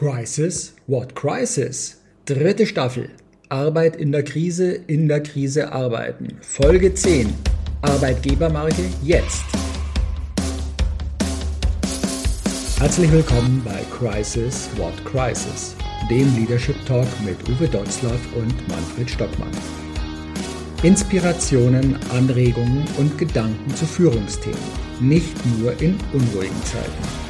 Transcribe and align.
Crisis? 0.00 0.72
What 0.86 1.14
Crisis? 1.14 2.00
Dritte 2.24 2.64
Staffel. 2.64 3.10
Arbeit 3.50 3.96
in 3.96 4.12
der 4.12 4.22
Krise, 4.22 4.72
in 4.86 5.08
der 5.08 5.22
Krise 5.22 5.72
arbeiten. 5.72 6.38
Folge 6.40 6.94
10. 6.94 7.30
Arbeitgebermarke 7.82 8.82
jetzt. 9.02 9.44
Herzlich 12.78 13.12
willkommen 13.12 13.60
bei 13.62 13.82
Crisis 13.94 14.70
What 14.78 15.04
Crisis, 15.04 15.76
dem 16.08 16.34
Leadership 16.34 16.76
Talk 16.86 17.06
mit 17.22 17.36
Uwe 17.50 17.68
Dotzlaff 17.68 18.20
und 18.36 18.68
Manfred 18.68 19.10
Stockmann. 19.10 19.52
Inspirationen, 20.82 21.98
Anregungen 22.10 22.84
und 22.96 23.18
Gedanken 23.18 23.76
zu 23.76 23.84
Führungsthemen, 23.84 24.56
nicht 24.98 25.36
nur 25.58 25.78
in 25.82 25.98
unruhigen 26.14 26.64
Zeiten. 26.64 27.29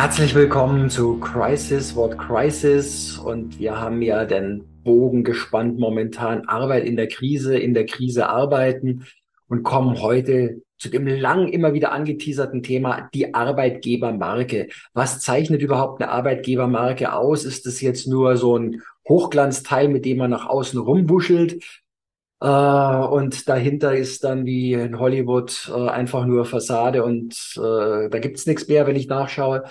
Herzlich 0.00 0.32
willkommen 0.36 0.90
zu 0.90 1.18
Crisis, 1.18 1.96
Wort 1.96 2.16
Crisis. 2.18 3.18
Und 3.18 3.58
wir 3.58 3.80
haben 3.80 4.00
ja 4.00 4.26
den 4.26 4.62
Bogen 4.84 5.24
gespannt 5.24 5.80
momentan. 5.80 6.46
Arbeit 6.46 6.84
in 6.84 6.96
der 6.96 7.08
Krise, 7.08 7.58
in 7.58 7.74
der 7.74 7.84
Krise 7.84 8.28
arbeiten 8.28 9.06
und 9.48 9.64
kommen 9.64 10.00
heute 10.00 10.62
zu 10.78 10.88
dem 10.88 11.08
lang 11.08 11.48
immer 11.48 11.72
wieder 11.72 11.90
angeteaserten 11.90 12.62
Thema, 12.62 13.10
die 13.12 13.34
Arbeitgebermarke. 13.34 14.68
Was 14.94 15.18
zeichnet 15.18 15.62
überhaupt 15.62 16.00
eine 16.00 16.12
Arbeitgebermarke 16.12 17.12
aus? 17.12 17.44
Ist 17.44 17.66
es 17.66 17.80
jetzt 17.80 18.06
nur 18.06 18.36
so 18.36 18.56
ein 18.56 18.82
Hochglanzteil, 19.08 19.88
mit 19.88 20.04
dem 20.04 20.18
man 20.18 20.30
nach 20.30 20.46
außen 20.46 20.78
rumbuschelt? 20.78 21.60
Äh, 22.40 22.46
und 22.46 23.48
dahinter 23.48 23.96
ist 23.96 24.22
dann 24.22 24.46
wie 24.46 24.74
in 24.74 24.98
Hollywood 25.00 25.72
äh, 25.74 25.88
einfach 25.88 26.24
nur 26.24 26.44
Fassade 26.44 27.02
und 27.02 27.34
äh, 27.56 28.08
da 28.08 28.18
gibt's 28.20 28.46
nichts 28.46 28.68
mehr, 28.68 28.86
wenn 28.86 28.94
ich 28.94 29.08
nachschaue. 29.08 29.64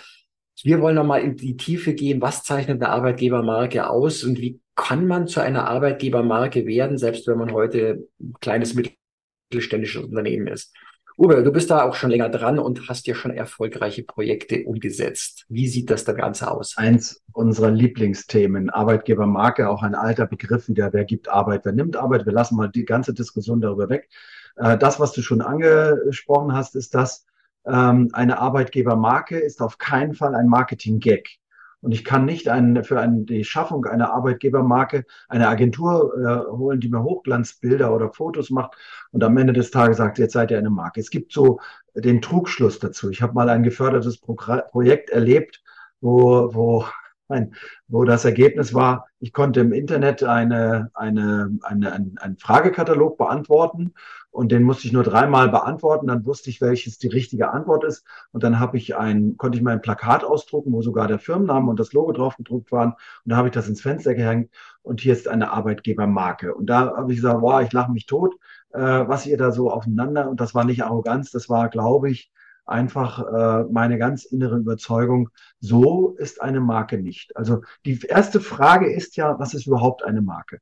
Wir 0.64 0.82
wollen 0.82 0.96
nochmal 0.96 1.22
in 1.22 1.36
die 1.36 1.58
Tiefe 1.58 1.94
gehen. 1.94 2.22
Was 2.22 2.44
zeichnet 2.44 2.82
eine 2.82 2.92
Arbeitgebermarke 2.92 3.90
aus 3.90 4.24
und 4.24 4.40
wie 4.40 4.60
kann 4.76 5.08
man 5.08 5.28
zu 5.28 5.42
einer 5.42 5.68
Arbeitgebermarke 5.68 6.66
werden, 6.66 6.98
selbst 6.98 7.28
wenn 7.28 7.38
man 7.38 7.52
heute 7.52 8.08
ein 8.20 8.34
kleines 8.42 8.74
mittelständisches 8.74 10.04
Unternehmen 10.04 10.48
ist? 10.48 10.74
Uwe, 11.20 11.42
du 11.42 11.52
bist 11.52 11.72
da 11.72 11.82
auch 11.82 11.96
schon 11.96 12.12
länger 12.12 12.30
dran 12.30 12.60
und 12.60 12.90
hast 12.90 13.08
ja 13.08 13.16
schon 13.16 13.32
erfolgreiche 13.32 14.04
Projekte 14.04 14.64
umgesetzt. 14.66 15.46
Wie 15.50 15.68
sieht 15.68 15.90
das 15.90 16.04
da 16.04 16.14
Ganze 16.14 16.52
aus? 16.52 16.78
Eins 16.78 17.24
unserer 17.34 17.72
Lieblingsthemen, 17.72 18.70
Arbeitgebermarke, 18.70 19.68
auch 19.68 19.82
ein 19.82 19.96
alter 19.96 20.28
Begriff 20.28 20.66
der 20.68 20.94
wer 20.94 21.06
gibt 21.06 21.28
Arbeit, 21.28 21.66
wer 21.66 21.72
nimmt 21.74 21.98
Arbeit. 21.98 22.28
Wir 22.28 22.34
lassen 22.34 22.56
mal 22.56 22.68
die 22.68 22.86
ganze 22.86 23.16
Diskussion 23.16 23.62
darüber 23.62 23.90
weg. 23.90 24.10
Äh, 24.58 24.78
das, 24.78 25.00
was 25.00 25.12
du 25.14 25.24
schon 25.24 25.42
angesprochen 25.42 26.54
hast, 26.54 26.76
ist 26.76 26.94
das, 26.94 27.26
ähm, 27.68 28.10
eine 28.14 28.40
Arbeitgebermarke 28.40 29.38
ist 29.38 29.62
auf 29.62 29.78
keinen 29.78 30.14
Fall 30.14 30.36
ein 30.36 30.48
Marketing-Gag. 30.48 31.40
Und 31.82 31.92
ich 31.92 32.04
kann 32.04 32.26
nicht 32.26 32.50
ein, 32.50 32.84
für 32.84 33.00
ein, 33.00 33.26
die 33.26 33.44
Schaffung 33.44 33.86
einer 33.86 34.12
Arbeitgebermarke 34.12 35.06
eine 35.30 35.48
Agentur 35.48 36.14
äh, 36.18 36.52
holen, 36.52 36.80
die 36.80 36.90
mir 36.90 37.04
Hochglanzbilder 37.04 37.94
oder 37.94 38.12
Fotos 38.12 38.50
macht 38.50 38.76
und 39.12 39.24
am 39.24 39.38
Ende 39.38 39.54
des 39.54 39.70
Tages 39.70 39.98
sagt, 39.98 40.18
jetzt 40.18 40.34
seid 40.34 40.50
ihr 40.50 40.58
eine 40.58 40.72
Marke. 40.72 41.00
Es 41.00 41.12
gibt 41.12 41.32
so 41.32 41.60
den 41.94 42.22
Trugschluss 42.22 42.80
dazu. 42.80 43.10
Ich 43.12 43.22
habe 43.22 43.34
mal 43.34 43.50
ein 43.50 43.64
gefördertes 43.64 44.20
Pro 44.20 44.36
Projekt 44.72 45.12
erlebt, 45.12 45.62
wo, 46.02 46.54
wo, 46.54 46.86
ein, 47.28 47.54
wo 47.88 48.06
das 48.06 48.26
Ergebnis 48.26 48.74
war, 48.74 49.08
ich 49.20 49.32
konnte 49.32 49.60
im 49.60 49.72
Internet 49.72 50.24
eine, 50.24 50.90
eine, 50.96 51.58
eine, 51.62 51.92
einen, 51.92 52.18
einen 52.18 52.38
Fragekatalog 52.38 53.18
beantworten 53.18 53.94
und 54.38 54.52
den 54.52 54.62
musste 54.62 54.86
ich 54.86 54.94
nur 54.94 55.02
dreimal 55.02 55.50
beantworten. 55.50 56.06
Dann 56.06 56.24
wusste 56.24 56.52
ich, 56.52 56.62
welches 56.62 57.00
die 57.00 57.08
richtige 57.08 57.50
Antwort 57.50 57.84
ist. 57.84 58.06
Und 58.32 58.44
dann 58.44 58.60
habe 58.60 58.78
ich 58.78 58.96
ein, 58.96 59.36
konnte 59.36 59.58
ich 59.58 59.64
mein 59.64 59.82
Plakat 59.82 60.24
ausdrucken, 60.24 60.72
wo 60.74 60.84
sogar 60.84 61.08
der 61.08 61.18
Firmenname 61.18 61.68
und 61.72 61.80
das 61.80 61.92
Logo 61.92 62.12
drauf 62.12 62.38
gedruckt 62.38 62.72
waren. 62.72 62.92
Und 62.92 63.32
da 63.32 63.36
habe 63.36 63.48
ich 63.48 63.56
das 63.56 63.68
ins 63.68 63.82
Fenster 63.82 64.14
gehängt. 64.14 64.52
Und 64.84 65.02
hier 65.02 65.14
ist 65.14 65.28
eine 65.28 65.50
Arbeitgebermarke. 65.50 66.54
Und 66.54 66.68
da 66.68 66.96
habe 66.96 67.12
ich 67.12 67.18
gesagt, 67.18 67.42
wow, 67.42 67.64
ich 67.64 67.74
lache 67.74 67.92
mich 67.92 68.06
tot, 68.06 68.36
äh, 68.74 68.80
was 68.80 69.26
ihr 69.26 69.40
da 69.40 69.50
so 69.52 69.72
aufeinander. 69.72 70.30
Und 70.30 70.40
das 70.40 70.54
war 70.54 70.66
nicht 70.66 70.84
Arroganz, 70.84 71.32
das 71.32 71.50
war, 71.50 71.70
glaube 71.70 72.12
ich, 72.12 72.32
einfach 72.64 73.18
äh, 73.26 73.64
meine 73.72 73.98
ganz 73.98 74.24
innere 74.24 74.58
Überzeugung, 74.60 75.30
so 75.62 76.16
ist 76.16 76.44
eine 76.44 76.60
Marke 76.60 77.00
nicht. 77.00 77.36
Also 77.36 77.64
die 77.88 78.00
erste 78.08 78.40
Frage 78.40 78.94
ist 78.94 79.18
ja, 79.18 79.40
was 79.40 79.56
ist 79.56 79.66
überhaupt 79.66 80.04
eine 80.04 80.22
Marke? 80.22 80.60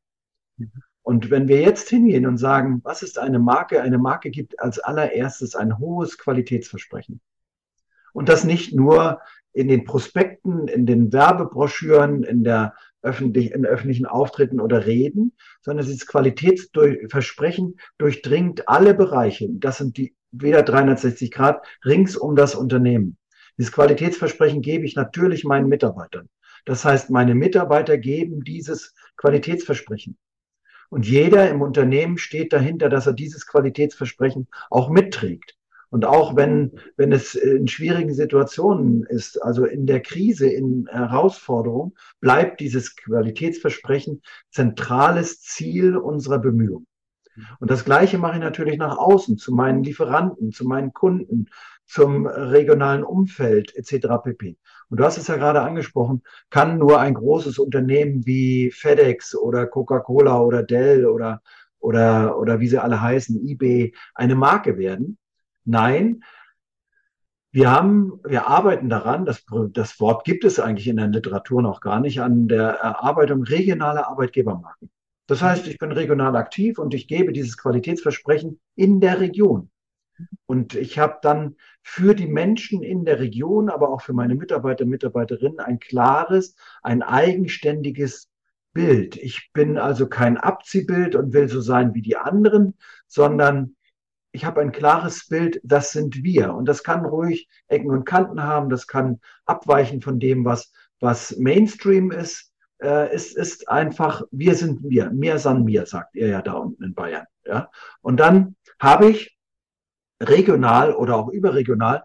Und 1.06 1.30
wenn 1.30 1.48
wir 1.48 1.62
jetzt 1.62 1.88
hingehen 1.88 2.26
und 2.26 2.38
sagen, 2.38 2.82
was 2.84 3.04
ist 3.04 3.20
eine 3.20 3.38
Marke? 3.38 3.80
Eine 3.80 4.00
Marke 4.00 4.32
gibt 4.32 4.60
als 4.60 4.80
allererstes 4.80 5.54
ein 5.54 5.78
hohes 5.78 6.18
Qualitätsversprechen. 6.18 7.22
Und 8.12 8.28
das 8.28 8.44
nicht 8.44 8.74
nur 8.74 9.22
in 9.54 9.68
den 9.68 9.84
Prospekten, 9.84 10.68
in 10.68 10.88
den 10.88 11.14
Werbebroschüren, 11.14 12.24
in 12.24 12.44
der 12.44 12.74
öffentlich, 13.04 13.52
in 13.52 13.68
öffentlichen 13.68 14.08
Auftritten 14.08 14.60
oder 14.60 14.88
Reden, 14.88 15.34
sondern 15.62 15.86
dieses 15.86 16.08
Qualitätsversprechen 16.08 17.80
durchdringt 18.00 18.68
alle 18.68 18.96
Bereiche. 18.96 19.48
Das 19.52 19.78
sind 19.78 19.98
die 19.98 20.16
wieder 20.32 20.64
360 20.64 21.30
Grad 21.30 21.64
rings 21.86 22.18
um 22.18 22.36
das 22.36 22.56
Unternehmen. 22.56 23.18
Dieses 23.60 23.72
Qualitätsversprechen 23.72 24.64
gebe 24.64 24.86
ich 24.86 24.96
natürlich 24.96 25.44
meinen 25.44 25.70
Mitarbeitern. 25.70 26.30
Das 26.66 26.84
heißt, 26.84 27.12
meine 27.12 27.36
Mitarbeiter 27.36 28.00
geben 28.00 28.44
dieses 28.44 28.96
Qualitätsversprechen. 29.18 30.18
Und 30.90 31.08
jeder 31.08 31.50
im 31.50 31.62
Unternehmen 31.62 32.18
steht 32.18 32.54
dahinter, 32.54 32.90
dass 32.90 33.08
er 33.08 33.14
dieses 33.14 33.48
Qualitätsversprechen 33.48 34.48
auch 34.70 34.90
mitträgt. 34.90 35.56
Und 35.90 36.04
auch 36.04 36.36
wenn, 36.36 36.80
wenn 36.98 37.12
es 37.12 37.36
in 37.36 37.68
schwierigen 37.68 38.14
Situationen 38.14 39.04
ist, 39.04 39.42
also 39.42 39.66
in 39.66 39.86
der 39.86 40.02
Krise, 40.02 40.50
in 40.50 40.88
Herausforderung, 40.92 41.96
bleibt 42.20 42.60
dieses 42.60 42.96
Qualitätsversprechen 42.96 44.22
zentrales 44.52 45.42
Ziel 45.42 45.96
unserer 45.96 46.40
Bemühungen. 46.40 46.88
Und 47.60 47.70
das 47.70 47.86
Gleiche 47.86 48.18
mache 48.18 48.36
ich 48.36 48.42
natürlich 48.42 48.78
nach 48.78 48.98
außen, 48.98 49.38
zu 49.38 49.54
meinen 49.54 49.84
Lieferanten, 49.84 50.52
zu 50.52 50.66
meinen 50.66 50.94
Kunden, 50.94 51.48
zum 51.86 52.28
regionalen 52.28 53.04
Umfeld 53.04 53.76
etc. 53.76 54.08
pp. 54.24 54.58
Und 54.90 55.00
du 55.00 55.04
hast 55.04 55.18
es 55.18 55.28
ja 55.28 55.38
gerade 55.38 55.62
angesprochen, 55.62 56.24
kann 56.50 56.78
nur 56.78 57.00
ein 57.00 57.14
großes 57.14 57.60
Unternehmen 57.60 58.26
wie 58.26 58.72
FedEx 58.72 59.36
oder 59.36 59.66
Coca-Cola 59.68 60.40
oder 60.42 60.64
Dell 60.64 61.06
oder, 61.06 61.42
oder, 61.80 62.38
oder 62.38 62.60
wie 62.60 62.68
sie 62.68 62.82
alle 62.82 63.02
heißen, 63.02 63.48
eBay, 63.48 63.94
eine 64.14 64.36
Marke 64.36 64.78
werden? 64.78 65.18
Nein. 65.64 66.24
Wir 67.52 67.72
haben, 67.72 68.20
wir 68.26 68.48
arbeiten 68.48 68.90
daran, 68.90 69.26
das, 69.26 69.46
das 69.72 70.00
Wort 70.00 70.26
gibt 70.26 70.44
es 70.44 70.60
eigentlich 70.60 70.88
in 70.88 70.98
der 70.98 71.08
Literatur 71.08 71.62
noch 71.62 71.80
gar 71.80 72.02
nicht, 72.02 72.22
an 72.22 72.50
der 72.50 72.72
Erarbeitung 72.72 73.44
regionaler 73.44 74.10
Arbeitgebermarken. 74.10 74.90
Das 75.28 75.42
heißt, 75.42 75.66
ich 75.68 75.80
bin 75.80 75.92
regional 75.92 76.36
aktiv 76.36 76.78
und 76.78 76.94
ich 76.94 77.08
gebe 77.08 77.32
dieses 77.32 77.58
Qualitätsversprechen 77.58 78.60
in 78.76 79.00
der 79.00 79.20
Region. 79.20 79.72
Und 80.46 80.76
ich 80.76 81.00
habe 81.00 81.18
dann 81.22 81.56
für 81.82 82.16
die 82.16 82.28
Menschen 82.28 82.84
in 82.84 83.06
der 83.06 83.20
Region, 83.20 83.70
aber 83.70 83.90
auch 83.90 84.02
für 84.02 84.14
meine 84.14 84.36
Mitarbeiter, 84.36 84.86
Mitarbeiterinnen 84.86 85.60
ein 85.60 85.80
klares, 85.80 86.56
ein 86.82 87.02
eigenständiges 87.02 88.30
Bild. 88.74 89.16
Ich 89.16 89.52
bin 89.54 89.78
also 89.78 90.08
kein 90.08 90.38
Abziehbild 90.38 91.16
und 91.16 91.34
will 91.34 91.48
so 91.48 91.62
sein 91.62 91.94
wie 91.94 92.02
die 92.02 92.18
anderen, 92.18 92.76
sondern 93.08 93.76
ich 94.36 94.44
habe 94.44 94.60
ein 94.60 94.74
klares 94.74 95.28
Bild, 95.28 95.62
das 95.64 95.92
sind 95.92 96.22
wir. 96.22 96.54
Und 96.54 96.66
das 96.66 96.84
kann 96.84 97.06
ruhig 97.06 97.48
Ecken 97.68 97.90
und 97.90 98.06
Kanten 98.06 98.44
haben, 98.44 98.70
das 98.70 98.86
kann 98.86 99.22
abweichen 99.46 100.02
von 100.02 100.20
dem, 100.20 100.44
was, 100.44 100.74
was 101.00 101.38
Mainstream 101.38 102.12
ist. 102.12 102.52
Äh, 102.80 103.10
es 103.14 103.34
ist 103.34 103.70
einfach, 103.70 104.24
wir 104.32 104.56
sind 104.56 104.84
wir, 104.84 105.10
mir 105.10 105.40
san 105.40 105.64
mir, 105.64 105.86
sagt 105.86 106.16
ihr 106.16 106.28
ja 106.28 106.42
da 106.42 106.54
unten 106.54 106.84
in 106.84 106.94
Bayern. 106.94 107.26
Ja? 107.46 107.72
Und 108.02 108.20
dann 108.20 108.58
habe 108.78 109.10
ich 109.10 109.35
regional 110.22 110.94
oder 110.94 111.18
auch 111.18 111.30
überregional 111.30 112.04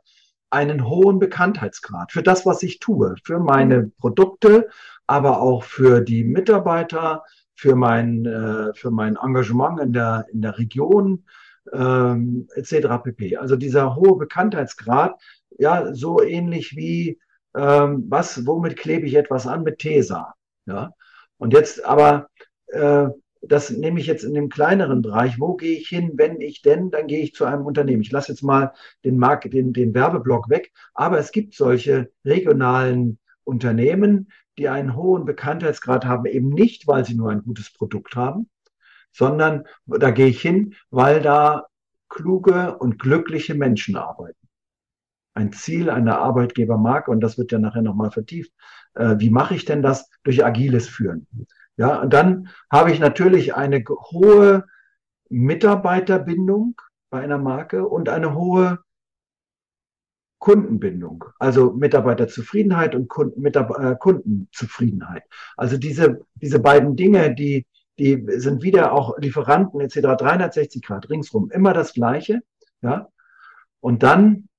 einen 0.50 0.88
hohen 0.88 1.18
Bekanntheitsgrad 1.18 2.12
für 2.12 2.22
das, 2.22 2.44
was 2.44 2.62
ich 2.62 2.80
tue, 2.80 3.14
für 3.24 3.38
meine 3.38 3.92
Produkte, 3.98 4.68
aber 5.06 5.40
auch 5.40 5.62
für 5.62 6.00
die 6.00 6.24
Mitarbeiter, 6.24 7.24
für 7.54 7.76
mein, 7.76 8.26
äh, 8.26 8.74
für 8.74 8.90
mein 8.90 9.16
Engagement 9.16 9.80
in 9.80 9.92
der, 9.92 10.26
in 10.32 10.42
der 10.42 10.58
Region 10.58 11.24
ähm, 11.72 12.48
etc. 12.54 13.02
pp. 13.02 13.36
Also 13.36 13.56
dieser 13.56 13.94
hohe 13.94 14.16
Bekanntheitsgrad, 14.16 15.20
ja, 15.58 15.94
so 15.94 16.22
ähnlich 16.22 16.74
wie 16.76 17.20
ähm, 17.54 18.06
was, 18.08 18.46
womit 18.46 18.76
klebe 18.76 19.06
ich 19.06 19.14
etwas 19.14 19.46
an? 19.46 19.62
Mit 19.62 19.78
Tesa. 19.78 20.34
Ja. 20.66 20.92
Und 21.38 21.52
jetzt 21.52 21.84
aber, 21.84 22.28
äh, 22.68 23.08
das 23.42 23.70
nehme 23.70 24.00
ich 24.00 24.06
jetzt 24.06 24.24
in 24.24 24.34
dem 24.34 24.48
kleineren 24.48 25.02
Bereich. 25.02 25.40
Wo 25.40 25.56
gehe 25.56 25.78
ich 25.78 25.88
hin, 25.88 26.12
wenn 26.16 26.40
ich 26.40 26.62
denn? 26.62 26.90
Dann 26.90 27.06
gehe 27.06 27.22
ich 27.22 27.34
zu 27.34 27.44
einem 27.44 27.64
Unternehmen. 27.64 28.02
Ich 28.02 28.12
lasse 28.12 28.32
jetzt 28.32 28.42
mal 28.42 28.72
den 29.04 29.18
Markt, 29.18 29.52
den, 29.52 29.72
den 29.72 29.94
Werbeblock 29.94 30.50
weg. 30.50 30.72
Aber 30.94 31.18
es 31.18 31.32
gibt 31.32 31.54
solche 31.54 32.10
regionalen 32.24 33.18
Unternehmen, 33.44 34.30
die 34.58 34.68
einen 34.68 34.94
hohen 34.94 35.24
Bekanntheitsgrad 35.24 36.04
haben, 36.04 36.26
eben 36.26 36.50
nicht, 36.50 36.86
weil 36.86 37.04
sie 37.04 37.14
nur 37.14 37.30
ein 37.30 37.42
gutes 37.42 37.72
Produkt 37.72 38.14
haben, 38.14 38.50
sondern 39.10 39.64
da 39.86 40.10
gehe 40.10 40.26
ich 40.26 40.42
hin, 40.42 40.74
weil 40.90 41.22
da 41.22 41.66
kluge 42.10 42.76
und 42.76 42.98
glückliche 42.98 43.54
Menschen 43.54 43.96
arbeiten. 43.96 44.36
Ein 45.32 45.52
Ziel 45.52 45.88
einer 45.88 46.18
Arbeitgebermarke, 46.18 47.10
und 47.10 47.20
das 47.20 47.38
wird 47.38 47.52
ja 47.52 47.58
nachher 47.58 47.82
nochmal 47.82 48.10
vertieft. 48.10 48.52
Äh, 48.94 49.16
wie 49.18 49.30
mache 49.30 49.54
ich 49.54 49.64
denn 49.64 49.80
das? 49.80 50.10
Durch 50.24 50.44
agiles 50.44 50.88
Führen. 50.88 51.26
Ja, 51.80 52.02
und 52.02 52.12
dann 52.12 52.50
habe 52.70 52.92
ich 52.92 53.00
natürlich 53.00 53.54
eine 53.54 53.82
hohe 53.88 54.66
Mitarbeiterbindung 55.30 56.78
bei 57.08 57.22
einer 57.22 57.38
Marke 57.38 57.88
und 57.88 58.10
eine 58.10 58.34
hohe 58.34 58.80
Kundenbindung, 60.40 61.24
also 61.38 61.72
Mitarbeiterzufriedenheit 61.72 62.94
und 62.94 63.08
Kunden, 63.08 63.40
Mitab 63.40 63.70
äh, 63.78 63.96
Kundenzufriedenheit. 63.98 65.22
Also 65.56 65.78
diese, 65.78 66.20
diese 66.34 66.58
beiden 66.58 66.96
Dinge, 66.96 67.34
die, 67.34 67.66
die 67.98 68.26
sind 68.36 68.62
wieder 68.62 68.92
auch 68.92 69.16
Lieferanten 69.16 69.80
etc. 69.80 70.18
360 70.18 70.82
Grad 70.82 71.08
ringsrum, 71.08 71.50
immer 71.50 71.72
das 71.72 71.94
Gleiche. 71.94 72.42
Ja? 72.82 73.08
Und 73.80 74.02
dann, 74.02 74.50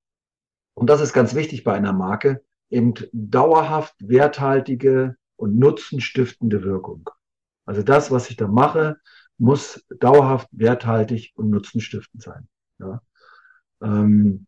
und 0.73 0.89
das 0.89 1.01
ist 1.01 1.13
ganz 1.13 1.35
wichtig 1.35 1.63
bei 1.63 1.73
einer 1.73 1.93
Marke, 1.93 2.43
eben 2.71 2.95
dauerhaft 3.13 3.93
werthaltige 3.99 5.17
und 5.41 5.57
nutzenstiftende 5.57 6.63
Wirkung. 6.63 7.09
Also 7.65 7.83
das, 7.83 8.11
was 8.11 8.29
ich 8.29 8.37
da 8.37 8.47
mache, 8.47 8.97
muss 9.37 9.85
dauerhaft 9.99 10.47
werthaltig 10.51 11.33
und 11.35 11.49
nutzenstiftend 11.49 12.23
sein. 12.23 12.47
Ja? 12.79 13.01
Ähm, 13.81 14.47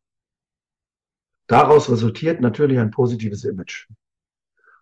Daraus 1.48 1.90
resultiert 1.90 2.42
natürlich 2.42 2.80
ein 2.80 2.92
positives 2.92 3.44
Image. 3.44 3.88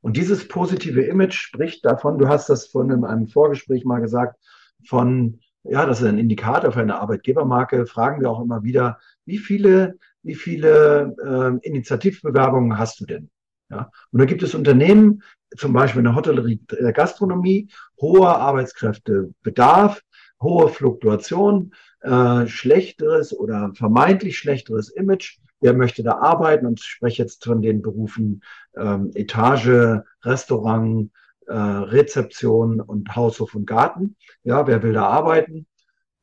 Und 0.02 0.18
dieses 0.18 0.48
positive 0.48 1.02
Image 1.02 1.34
spricht 1.34 1.86
davon, 1.86 2.18
du 2.18 2.28
hast 2.28 2.50
das 2.50 2.68
von 2.68 2.90
in 2.92 3.04
einem 3.04 3.28
Vorgespräch 3.28 3.84
mal 3.86 4.00
gesagt, 4.00 4.40
von, 4.88 5.40
ja, 5.64 5.86
das 5.86 6.02
ist 6.02 6.08
ein 6.08 6.18
Indikator 6.18 6.72
für 6.72 6.82
eine 6.82 7.00
Arbeitgebermarke, 7.00 7.86
fragen 7.86 8.22
wir 8.22 8.30
auch 8.30 8.42
immer 8.42 8.64
wieder, 8.64 9.00
wie 9.26 9.38
viele, 9.38 9.98
wie 10.24 10.36
viele 10.36 11.16
äh, 11.24 11.68
Initiativbewerbungen 11.68 12.78
hast 12.78 13.00
du 13.00 13.06
denn? 13.06 13.30
Ja, 13.70 13.92
und 14.12 14.20
da 14.20 14.26
gibt 14.26 14.44
es 14.44 14.56
Unternehmen, 14.56 15.24
zum 15.58 15.74
Beispiel 15.74 16.00
in 16.00 16.06
der 16.06 16.16
Hotellerie, 16.16 16.60
der 16.72 16.94
Gastronomie, 16.94 17.70
hoher 18.00 18.38
Arbeitskräftebedarf, 18.38 20.02
hohe 20.42 20.70
Fluktuation, 20.70 21.74
äh, 22.02 22.48
schlechteres 22.48 23.38
oder 23.38 23.72
vermeintlich 23.76 24.38
schlechteres 24.38 24.90
Image 24.90 25.40
wer 25.62 25.74
möchte 25.74 26.04
da 26.04 26.18
arbeiten? 26.18 26.66
Und 26.66 26.82
ich 26.82 26.86
spreche 26.86 27.24
jetzt 27.24 27.46
von 27.46 27.62
den 27.62 27.82
Berufen 27.82 28.44
ähm, 28.76 29.12
Etage, 29.14 30.02
Restaurant, 30.24 31.12
äh, 31.48 31.54
Rezeption 31.54 32.82
und 32.82 33.16
Haushof 33.16 33.56
und 33.56 33.66
Garten. 33.66 34.18
Ja, 34.44 34.68
wer 34.68 34.84
will 34.84 34.94
da 34.94 35.06
arbeiten? 35.06 35.68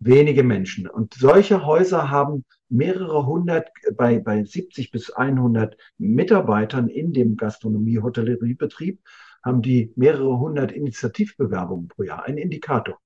Wenige 0.00 0.44
Menschen. 0.44 0.86
Und 0.86 1.14
solche 1.14 1.64
Häuser 1.64 2.10
haben 2.10 2.44
mehrere 2.68 3.26
hundert, 3.26 3.70
bei, 3.96 4.18
bei 4.18 4.44
70 4.44 4.90
bis 4.90 5.10
100 5.10 5.76
Mitarbeitern 5.98 6.88
in 6.88 7.12
dem 7.12 7.36
Gastronomie-Hotelleriebetrieb 7.36 9.00
haben 9.42 9.62
die 9.62 9.92
mehrere 9.96 10.38
hundert 10.38 10.72
Initiativbewerbungen 10.72 11.88
pro 11.88 12.02
Jahr. 12.02 12.24
Ein 12.24 12.38
Indikator. 12.38 12.98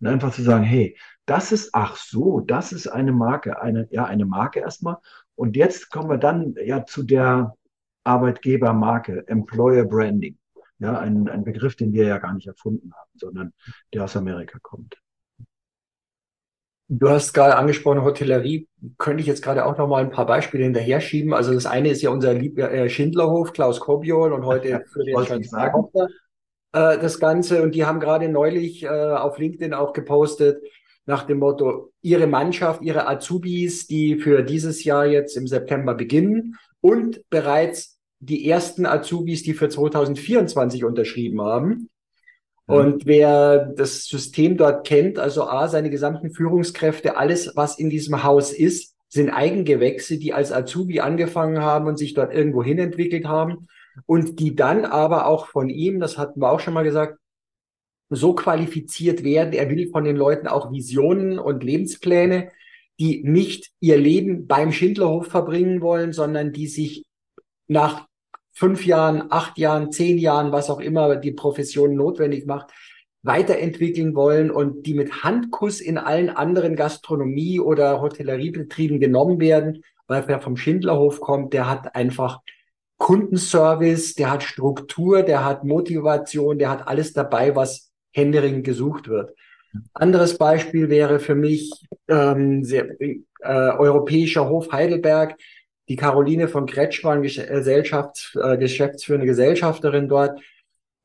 Und 0.00 0.06
einfach 0.06 0.32
zu 0.32 0.42
sagen, 0.42 0.64
hey, 0.64 0.96
das 1.26 1.52
ist, 1.52 1.70
ach 1.72 1.96
so, 1.96 2.40
das 2.40 2.72
ist 2.72 2.86
eine 2.86 3.12
Marke, 3.12 3.60
eine, 3.60 3.88
ja, 3.90 4.04
eine 4.04 4.26
Marke 4.26 4.60
erstmal. 4.60 4.96
Und 5.34 5.56
jetzt 5.56 5.90
kommen 5.90 6.08
wir 6.08 6.18
dann 6.18 6.54
ja 6.64 6.84
zu 6.84 7.02
der 7.02 7.54
Arbeitgebermarke, 8.04 9.26
Employer 9.26 9.84
Branding. 9.84 10.38
Ja, 10.78 10.98
ein, 10.98 11.28
ein 11.28 11.42
Begriff, 11.42 11.74
den 11.74 11.92
wir 11.92 12.06
ja 12.06 12.18
gar 12.18 12.32
nicht 12.32 12.46
erfunden 12.46 12.92
haben, 12.94 13.10
sondern 13.14 13.52
der 13.92 14.04
aus 14.04 14.16
Amerika 14.16 14.58
kommt. 14.62 14.96
Du 16.90 17.10
hast 17.10 17.34
gerade 17.34 17.56
angesprochen, 17.56 18.02
Hotellerie. 18.02 18.66
Könnte 18.96 19.20
ich 19.20 19.26
jetzt 19.26 19.42
gerade 19.42 19.66
auch 19.66 19.76
noch 19.76 19.88
mal 19.88 20.02
ein 20.02 20.10
paar 20.10 20.24
Beispiele 20.24 20.64
hinterher 20.64 21.02
schieben. 21.02 21.34
Also 21.34 21.52
das 21.52 21.66
eine 21.66 21.90
ist 21.90 22.00
ja 22.00 22.08
unser 22.08 22.32
Lieb 22.32 22.58
äh, 22.58 22.88
Schindlerhof, 22.88 23.52
Klaus 23.52 23.78
Kobiol 23.78 24.32
und 24.32 24.46
heute 24.46 24.82
für 24.92 25.04
den 25.04 25.14
Tochter 25.14 26.08
äh, 26.72 26.98
das 26.98 27.20
Ganze. 27.20 27.62
Und 27.62 27.74
die 27.74 27.84
haben 27.84 28.00
gerade 28.00 28.28
neulich 28.30 28.84
äh, 28.84 28.88
auf 28.88 29.38
LinkedIn 29.38 29.74
auch 29.74 29.92
gepostet 29.92 30.62
nach 31.04 31.24
dem 31.24 31.38
Motto, 31.38 31.92
ihre 32.00 32.26
Mannschaft, 32.26 32.82
ihre 32.82 33.06
Azubis, 33.06 33.86
die 33.86 34.18
für 34.18 34.42
dieses 34.42 34.84
Jahr 34.84 35.06
jetzt 35.06 35.36
im 35.36 35.46
September 35.46 35.94
beginnen 35.94 36.56
und 36.80 37.22
bereits 37.30 37.98
die 38.20 38.48
ersten 38.48 38.86
Azubis, 38.86 39.42
die 39.42 39.54
für 39.54 39.68
2024 39.68 40.84
unterschrieben 40.84 41.40
haben. 41.40 41.88
Und 42.68 43.06
wer 43.06 43.72
das 43.76 44.04
System 44.04 44.58
dort 44.58 44.86
kennt, 44.86 45.18
also 45.18 45.44
A, 45.44 45.68
seine 45.68 45.88
gesamten 45.88 46.30
Führungskräfte, 46.30 47.16
alles, 47.16 47.52
was 47.56 47.78
in 47.78 47.88
diesem 47.88 48.22
Haus 48.24 48.52
ist, 48.52 48.94
sind 49.08 49.30
Eigengewächse, 49.30 50.18
die 50.18 50.34
als 50.34 50.52
Azubi 50.52 51.00
angefangen 51.00 51.62
haben 51.62 51.86
und 51.86 51.96
sich 51.96 52.12
dort 52.12 52.34
irgendwo 52.34 52.62
hin 52.62 52.78
entwickelt 52.78 53.26
haben 53.26 53.68
und 54.04 54.38
die 54.38 54.54
dann 54.54 54.84
aber 54.84 55.26
auch 55.26 55.46
von 55.46 55.70
ihm, 55.70 55.98
das 55.98 56.18
hatten 56.18 56.42
wir 56.42 56.50
auch 56.50 56.60
schon 56.60 56.74
mal 56.74 56.84
gesagt, 56.84 57.18
so 58.10 58.34
qualifiziert 58.34 59.24
werden. 59.24 59.54
Er 59.54 59.70
will 59.70 59.90
von 59.90 60.04
den 60.04 60.16
Leuten 60.16 60.46
auch 60.46 60.70
Visionen 60.70 61.38
und 61.38 61.64
Lebenspläne, 61.64 62.50
die 63.00 63.22
nicht 63.24 63.70
ihr 63.80 63.96
Leben 63.96 64.46
beim 64.46 64.72
Schindlerhof 64.72 65.28
verbringen 65.28 65.80
wollen, 65.80 66.12
sondern 66.12 66.52
die 66.52 66.66
sich 66.66 67.04
nach 67.66 68.07
fünf 68.58 68.84
Jahren, 68.84 69.30
acht 69.30 69.56
Jahren, 69.56 69.92
zehn 69.92 70.18
Jahren, 70.18 70.50
was 70.50 70.68
auch 70.68 70.80
immer 70.80 71.14
die 71.14 71.30
Profession 71.30 71.94
notwendig 71.94 72.44
macht, 72.44 72.72
weiterentwickeln 73.22 74.16
wollen 74.16 74.50
und 74.50 74.84
die 74.84 74.94
mit 74.94 75.22
Handkuss 75.22 75.80
in 75.80 75.96
allen 75.96 76.28
anderen 76.28 76.74
Gastronomie- 76.74 77.60
oder 77.60 78.00
Hotelleriebetrieben 78.00 78.98
genommen 78.98 79.38
werden, 79.38 79.84
weil 80.08 80.26
wer 80.26 80.40
vom 80.40 80.56
Schindlerhof 80.56 81.20
kommt, 81.20 81.52
der 81.52 81.70
hat 81.70 81.94
einfach 81.94 82.40
Kundenservice, 82.96 84.16
der 84.16 84.32
hat 84.32 84.42
Struktur, 84.42 85.22
der 85.22 85.44
hat 85.44 85.62
Motivation, 85.62 86.58
der 86.58 86.70
hat 86.70 86.88
alles 86.88 87.12
dabei, 87.12 87.54
was 87.54 87.92
händeringend 88.12 88.64
gesucht 88.64 89.06
wird. 89.06 89.34
Anderes 89.94 90.36
Beispiel 90.36 90.88
wäre 90.88 91.20
für 91.20 91.36
mich 91.36 91.70
ähm, 92.08 92.64
sehr, 92.64 93.00
äh, 93.00 93.14
Europäischer 93.42 94.48
Hof 94.48 94.72
Heidelberg. 94.72 95.36
Die 95.88 95.96
Caroline 95.96 96.48
von 96.48 96.66
Kretschmann, 96.66 97.22
Gesellschafts-, 97.22 98.36
äh, 98.36 98.58
geschäftsführende 98.58 99.26
Gesellschafterin 99.26 100.08
dort, 100.08 100.40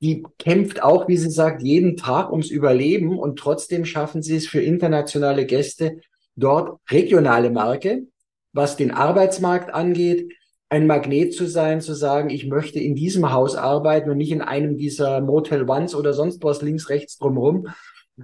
die 0.02 0.24
kämpft 0.38 0.84
auch, 0.84 1.08
wie 1.08 1.16
sie 1.16 1.30
sagt, 1.30 1.62
jeden 1.62 1.96
Tag 1.96 2.30
ums 2.32 2.50
Überleben 2.50 3.18
und 3.18 3.40
trotzdem 3.40 3.86
schaffen 3.86 4.22
sie 4.22 4.36
es 4.36 4.48
für 4.48 4.62
internationale 4.62 5.46
Gäste 5.46 6.02
dort 6.36 6.80
regionale 6.90 7.50
Marke, 7.50 8.04
was 8.52 8.76
den 8.76 8.92
Arbeitsmarkt 8.92 9.74
angeht, 9.74 10.34
ein 10.70 10.88
Magnet 10.88 11.34
zu 11.34 11.46
sein, 11.46 11.82
zu 11.82 11.94
sagen, 11.94 12.30
ich 12.32 12.48
möchte 12.48 12.80
in 12.80 12.96
diesem 12.96 13.32
Haus 13.32 13.56
arbeiten 13.56 14.10
und 14.10 14.18
nicht 14.18 14.32
in 14.32 14.42
einem 14.42 14.78
dieser 14.78 15.22
Motel 15.22 15.70
Ones 15.70 15.94
oder 15.96 16.14
sonst 16.14 16.44
was 16.44 16.62
links, 16.62 16.90
rechts 16.90 17.18
drumherum, 17.18 17.68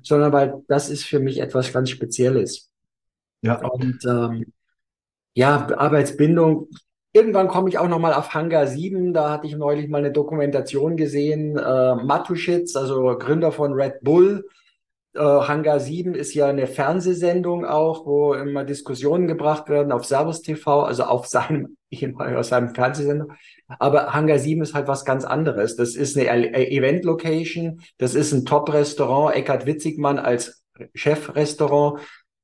sondern 0.01 0.33
weil 0.33 0.63
das 0.67 0.89
ist 0.89 1.03
für 1.03 1.19
mich 1.19 1.39
etwas 1.39 1.71
ganz 1.71 1.91
Spezielles. 1.91 2.71
Ja. 3.41 3.61
Und 3.61 3.99
ähm, 4.05 4.45
ja, 5.33 5.67
Arbeitsbindung. 5.75 6.69
Irgendwann 7.11 7.47
komme 7.47 7.69
ich 7.69 7.77
auch 7.77 7.87
nochmal 7.87 8.13
auf 8.13 8.33
Hangar 8.33 8.67
7. 8.67 9.13
Da 9.13 9.31
hatte 9.31 9.47
ich 9.47 9.55
neulich 9.55 9.89
mal 9.89 9.99
eine 9.99 10.11
Dokumentation 10.11 10.95
gesehen. 10.95 11.57
Äh, 11.57 11.95
Matuschitz, 11.95 12.75
also 12.75 13.17
Gründer 13.17 13.51
von 13.51 13.73
Red 13.73 14.01
Bull, 14.01 14.45
äh, 15.15 15.21
Hangar 15.21 15.79
7 15.79 16.13
ist 16.13 16.33
ja 16.33 16.47
eine 16.47 16.67
Fernsehsendung 16.67 17.65
auch, 17.65 18.05
wo 18.05 18.33
immer 18.33 18.63
Diskussionen 18.63 19.27
gebracht 19.27 19.67
werden 19.69 19.91
auf 19.91 20.05
Servus 20.05 20.41
TV, 20.41 20.83
also 20.83 21.03
auf 21.03 21.25
seinem, 21.27 21.77
aus 22.19 22.49
seinem 22.49 22.75
Fernsehsender. 22.75 23.27
Aber 23.79 24.13
Hangar 24.13 24.39
7 24.39 24.61
ist 24.61 24.73
halt 24.73 24.87
was 24.87 25.05
ganz 25.05 25.25
anderes. 25.25 25.75
Das 25.75 25.95
ist 25.95 26.17
eine 26.17 26.53
Event-Location, 26.53 27.81
das 27.97 28.15
ist 28.15 28.31
ein 28.33 28.45
Top-Restaurant, 28.45 29.35
Eckhard 29.35 29.65
Witzigmann 29.65 30.19
als 30.19 30.63
Chefrestaurant, 30.93 31.99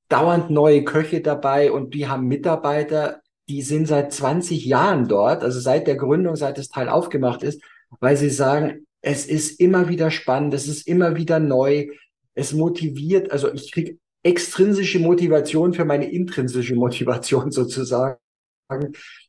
dauernd 0.09 0.49
neue 0.49 0.83
Köche 0.83 1.21
dabei 1.21 1.71
und 1.71 1.93
die 1.93 2.07
haben 2.07 2.27
Mitarbeiter, 2.27 3.21
die 3.47 3.61
sind 3.61 3.87
seit 3.87 4.11
20 4.13 4.65
Jahren 4.65 5.07
dort, 5.07 5.43
also 5.43 5.59
seit 5.59 5.87
der 5.87 5.95
Gründung, 5.95 6.35
seit 6.35 6.57
das 6.57 6.69
Teil 6.69 6.89
aufgemacht 6.89 7.43
ist, 7.43 7.61
weil 7.99 8.17
sie 8.17 8.29
sagen, 8.29 8.87
es 9.01 9.25
ist 9.25 9.59
immer 9.59 9.87
wieder 9.87 10.09
spannend, 10.11 10.53
es 10.53 10.67
ist 10.67 10.87
immer 10.87 11.15
wieder 11.15 11.39
neu, 11.39 11.87
es 12.33 12.53
motiviert, 12.53 13.31
also 13.31 13.53
ich 13.53 13.71
kriege 13.71 13.97
extrinsische 14.23 14.99
Motivation 14.99 15.73
für 15.73 15.85
meine 15.85 16.11
intrinsische 16.11 16.75
Motivation 16.85 17.51
sozusagen. 17.51 18.17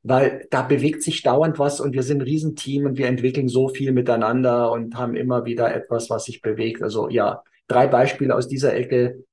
weil 0.02 0.46
da 0.50 0.62
bewegt 0.62 1.02
sich 1.02 1.22
dauernd 1.22 1.58
was 1.58 1.80
und 1.80 1.92
wir 1.92 2.02
sind 2.02 2.22
ein 2.22 2.26
Riesenteam 2.26 2.86
und 2.86 2.96
wir 2.96 3.06
entwickeln 3.06 3.48
so 3.48 3.68
viel 3.68 3.92
miteinander 3.92 4.72
und 4.72 4.96
haben 4.96 5.14
immer 5.14 5.44
wieder 5.44 5.74
etwas, 5.74 6.08
was 6.08 6.24
sich 6.24 6.40
bewegt. 6.40 6.82
Also 6.82 7.10
ja, 7.10 7.42
drei 7.68 7.86
Beispiele 7.86 8.34
aus 8.34 8.48
dieser 8.48 8.74
Ecke 8.74 9.24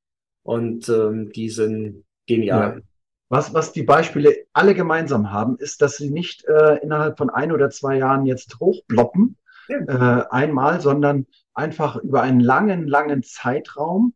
und 0.44 0.88
ähm, 0.90 1.32
die 1.32 1.50
sind 1.50 2.06
genial. 2.28 2.76
Ja. 2.78 2.82
Was, 3.30 3.54
was 3.54 3.74
die 3.74 3.84
Beispiele 3.84 4.36
alle 4.54 4.76
gemeinsam 4.76 5.32
haben, 5.32 5.58
ist, 5.58 5.82
dass 5.82 5.98
sie 5.98 6.12
nicht 6.12 6.46
äh, 6.46 6.76
innerhalb 6.84 7.18
von 7.18 7.30
ein 7.30 7.52
oder 7.52 7.70
zwei 7.72 7.98
Jahren 7.98 8.26
jetzt 8.26 8.60
hochbloppen, 8.60 9.38
ja. 9.68 9.80
äh, 9.88 10.26
einmal, 10.30 10.82
sondern 10.82 11.26
einfach 11.54 11.96
über 11.96 12.22
einen 12.22 12.40
langen, 12.40 12.88
langen 12.88 13.24
Zeitraum 13.24 14.14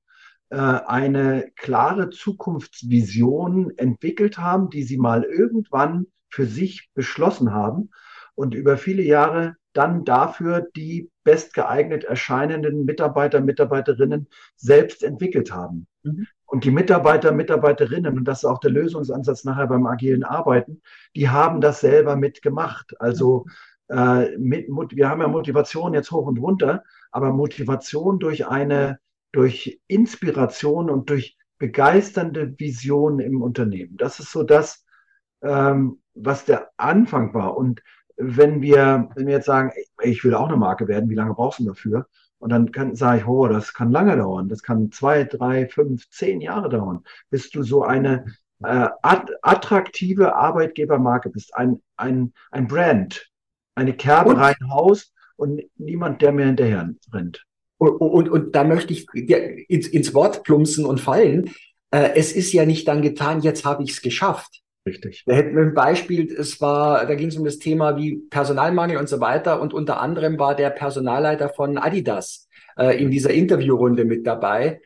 äh, 0.49 0.57
eine 0.57 1.51
klare 1.55 2.09
Zukunftsvision 2.09 3.71
entwickelt 3.77 4.37
haben, 4.37 4.69
die 4.69 4.83
sie 4.83 4.97
mal 4.97 5.23
irgendwann 5.23 6.07
für 6.29 6.45
sich 6.45 6.89
beschlossen 6.93 7.53
haben 7.53 7.89
und 8.35 8.53
über 8.53 8.77
viele 8.77 9.03
Jahre 9.03 9.55
dann 9.73 10.05
dafür 10.05 10.67
die 10.75 11.11
bestgeeignet 11.23 12.03
erscheinenden 12.03 12.85
Mitarbeiter, 12.85 13.41
Mitarbeiterinnen 13.41 14.27
selbst 14.55 15.03
entwickelt 15.03 15.51
haben. 15.51 15.87
Mhm. 16.13 16.27
Und 16.45 16.63
die 16.63 16.71
Mitarbeiter, 16.71 17.31
Mitarbeiterinnen, 17.31 18.17
und 18.17 18.25
das 18.25 18.39
ist 18.39 18.45
auch 18.45 18.59
der 18.59 18.71
Lösungsansatz 18.71 19.43
nachher 19.43 19.67
beim 19.67 19.85
agilen 19.85 20.23
Arbeiten, 20.23 20.81
die 21.15 21.29
haben 21.29 21.61
das 21.61 21.81
selber 21.81 22.15
mitgemacht. 22.15 22.99
Also 22.99 23.45
äh, 23.89 24.37
mit, 24.37 24.67
wir 24.95 25.09
haben 25.09 25.21
ja 25.21 25.27
Motivation 25.27 25.93
jetzt 25.93 26.11
hoch 26.11 26.25
und 26.25 26.39
runter, 26.39 26.83
aber 27.11 27.31
Motivation 27.33 28.19
durch 28.19 28.47
eine, 28.47 28.99
durch 29.31 29.81
Inspiration 29.87 30.89
und 30.89 31.09
durch 31.09 31.37
begeisternde 31.57 32.55
Vision 32.57 33.19
im 33.19 33.41
Unternehmen. 33.41 33.97
Das 33.97 34.19
ist 34.19 34.31
so 34.31 34.43
das, 34.43 34.85
ähm, 35.41 36.01
was 36.13 36.45
der 36.45 36.69
Anfang 36.77 37.33
war. 37.33 37.57
Und 37.57 37.81
wenn 38.15 38.61
wir, 38.61 39.09
wenn 39.15 39.27
wir 39.27 39.35
jetzt 39.35 39.45
sagen, 39.45 39.71
ich 40.01 40.23
will 40.23 40.33
auch 40.33 40.47
eine 40.47 40.57
Marke 40.57 40.87
werden, 40.87 41.09
wie 41.09 41.15
lange 41.15 41.33
brauchst 41.33 41.59
du 41.59 41.65
dafür? 41.65 42.07
Und 42.39 42.51
dann 42.51 42.71
kann, 42.71 42.95
sage 42.95 43.21
ich, 43.21 43.27
oh, 43.27 43.47
das 43.47 43.73
kann 43.73 43.91
lange 43.91 44.15
dauern. 44.15 44.49
Das 44.49 44.61
kann 44.61 44.91
zwei, 44.91 45.23
drei, 45.23 45.67
fünf, 45.67 46.09
zehn 46.09 46.41
Jahre 46.41 46.69
dauern, 46.69 47.03
bis 47.29 47.49
du 47.49 47.63
so 47.63 47.83
eine 47.83 48.25
äh, 48.63 48.87
attraktive 49.01 50.35
Arbeitgebermarke 50.35 51.29
bist. 51.29 51.55
Ein, 51.55 51.81
ein, 51.95 52.33
ein 52.51 52.67
Brand, 52.67 53.29
eine 53.75 53.93
Kerbe 53.93 54.37
rein 54.37 54.55
Haus 54.69 55.13
und 55.35 55.61
niemand, 55.77 56.21
der 56.21 56.31
mir 56.31 56.45
hinterher 56.45 56.89
rennt. 57.11 57.43
Und, 57.77 57.89
und, 57.89 58.29
und 58.29 58.55
da 58.55 58.63
möchte 58.63 58.93
ich 58.93 59.07
ins, 59.13 59.87
ins 59.87 60.13
Wort 60.13 60.43
plumpsen 60.43 60.85
und 60.85 60.99
fallen. 60.99 61.51
Äh, 61.91 62.11
es 62.15 62.33
ist 62.33 62.51
ja 62.53 62.65
nicht 62.65 62.87
dann 62.87 63.01
getan, 63.01 63.41
jetzt 63.41 63.65
habe 63.65 63.83
ich 63.83 63.91
es 63.91 64.01
geschafft. 64.01 64.61
Richtig. 64.87 65.23
Da 65.25 65.35
hätten 65.35 65.55
wir 65.55 65.63
ein 65.63 65.73
Beispiel, 65.73 66.31
es 66.31 66.61
war, 66.61 67.05
da 67.05 67.15
ging 67.15 67.27
es 67.27 67.37
um 67.37 67.43
das 67.43 67.59
Thema 67.59 67.97
wie 67.97 68.21
Personalmangel 68.29 68.95
und 68.97 69.09
so 69.09 69.19
weiter. 69.19 69.59
Und 69.61 69.73
unter 69.73 69.99
anderem 69.99 70.39
war 70.39 70.55
der 70.55 70.69
Personalleiter 70.69 71.49
von 71.49 71.77
Adidas 71.77 72.47
äh, 72.77 72.97
in 73.01 73.11
dieser 73.11 73.31
Interviewrunde 73.31 74.05
mit 74.05 74.25
dabei. 74.25 74.79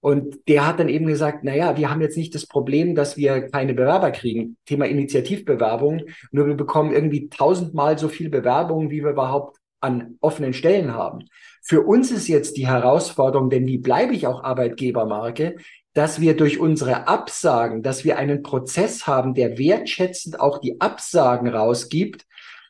Und 0.00 0.48
der 0.48 0.66
hat 0.66 0.80
dann 0.80 0.88
eben 0.88 1.06
gesagt, 1.06 1.40
na 1.42 1.54
ja, 1.54 1.76
wir 1.76 1.90
haben 1.90 2.00
jetzt 2.00 2.16
nicht 2.16 2.34
das 2.34 2.46
Problem, 2.46 2.94
dass 2.94 3.18
wir 3.18 3.42
keine 3.50 3.74
Bewerber 3.74 4.10
kriegen. 4.10 4.56
Thema 4.64 4.86
Initiativbewerbung. 4.86 6.02
Nur 6.30 6.46
wir 6.46 6.54
bekommen 6.54 6.92
irgendwie 6.92 7.28
tausendmal 7.28 7.98
so 7.98 8.08
viel 8.08 8.30
Bewerbungen, 8.30 8.90
wie 8.90 9.04
wir 9.04 9.10
überhaupt 9.10 9.58
an 9.80 10.16
offenen 10.20 10.54
Stellen 10.54 10.94
haben. 10.94 11.26
Für 11.60 11.82
uns 11.82 12.10
ist 12.10 12.26
jetzt 12.26 12.56
die 12.56 12.66
Herausforderung, 12.66 13.50
denn 13.50 13.66
wie 13.66 13.78
bleibe 13.78 14.14
ich 14.14 14.26
auch 14.26 14.42
Arbeitgebermarke, 14.42 15.56
dass 15.94 16.20
wir 16.20 16.36
durch 16.36 16.58
unsere 16.58 17.06
Absagen, 17.06 17.82
dass 17.82 18.04
wir 18.04 18.16
einen 18.16 18.42
Prozess 18.42 19.06
haben, 19.06 19.34
der 19.34 19.58
wertschätzend 19.58 20.40
auch 20.40 20.58
die 20.58 20.80
Absagen 20.80 21.48
rausgibt, 21.48 22.26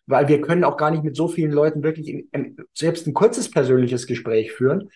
weil 0.07 0.29
wir 0.29 0.41
können 0.41 0.64
auch 0.64 0.76
gar 0.76 0.91
nicht 0.91 1.05
mit 1.05 1.17
so 1.17 1.29
vielen 1.29 1.52
Leuten 1.52 1.83
wirklich 1.83 2.09
in, 2.09 2.29
in, 2.33 2.57
selbst 2.75 3.07
ein 3.07 3.14
kurzes 3.14 3.50
persönliches 3.50 4.07
Gespräch 4.07 4.52
führen, 4.52 4.91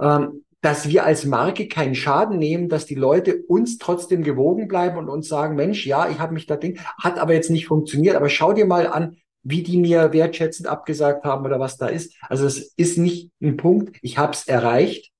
ähm, 0.00 0.44
dass 0.60 0.88
wir 0.88 1.04
als 1.04 1.24
Marke 1.24 1.68
keinen 1.68 1.94
Schaden 1.94 2.38
nehmen, 2.38 2.68
dass 2.68 2.84
die 2.84 2.94
Leute 2.94 3.42
uns 3.48 3.78
trotzdem 3.78 4.22
gewogen 4.22 4.68
bleiben 4.68 4.98
und 4.98 5.08
uns 5.08 5.28
sagen, 5.28 5.56
Mensch, 5.56 5.86
ja, 5.86 6.10
ich 6.10 6.18
habe 6.18 6.34
mich 6.34 6.46
da 6.46 6.56
Ding, 6.56 6.78
hat 6.98 7.18
aber 7.18 7.32
jetzt 7.32 7.50
nicht 7.50 7.66
funktioniert, 7.66 8.16
aber 8.16 8.28
schau 8.28 8.52
dir 8.52 8.66
mal 8.66 8.86
an, 8.86 9.16
wie 9.42 9.62
die 9.62 9.78
mir 9.78 10.12
wertschätzend 10.12 10.68
abgesagt 10.68 11.24
haben 11.24 11.46
oder 11.46 11.58
was 11.60 11.78
da 11.78 11.86
ist. 11.86 12.14
Also 12.28 12.46
es 12.46 12.74
ist 12.76 12.98
nicht 12.98 13.30
ein 13.40 13.56
Punkt, 13.56 13.96
ich 14.02 14.18
habe 14.18 14.32
es 14.32 14.46
erreicht, 14.46 15.12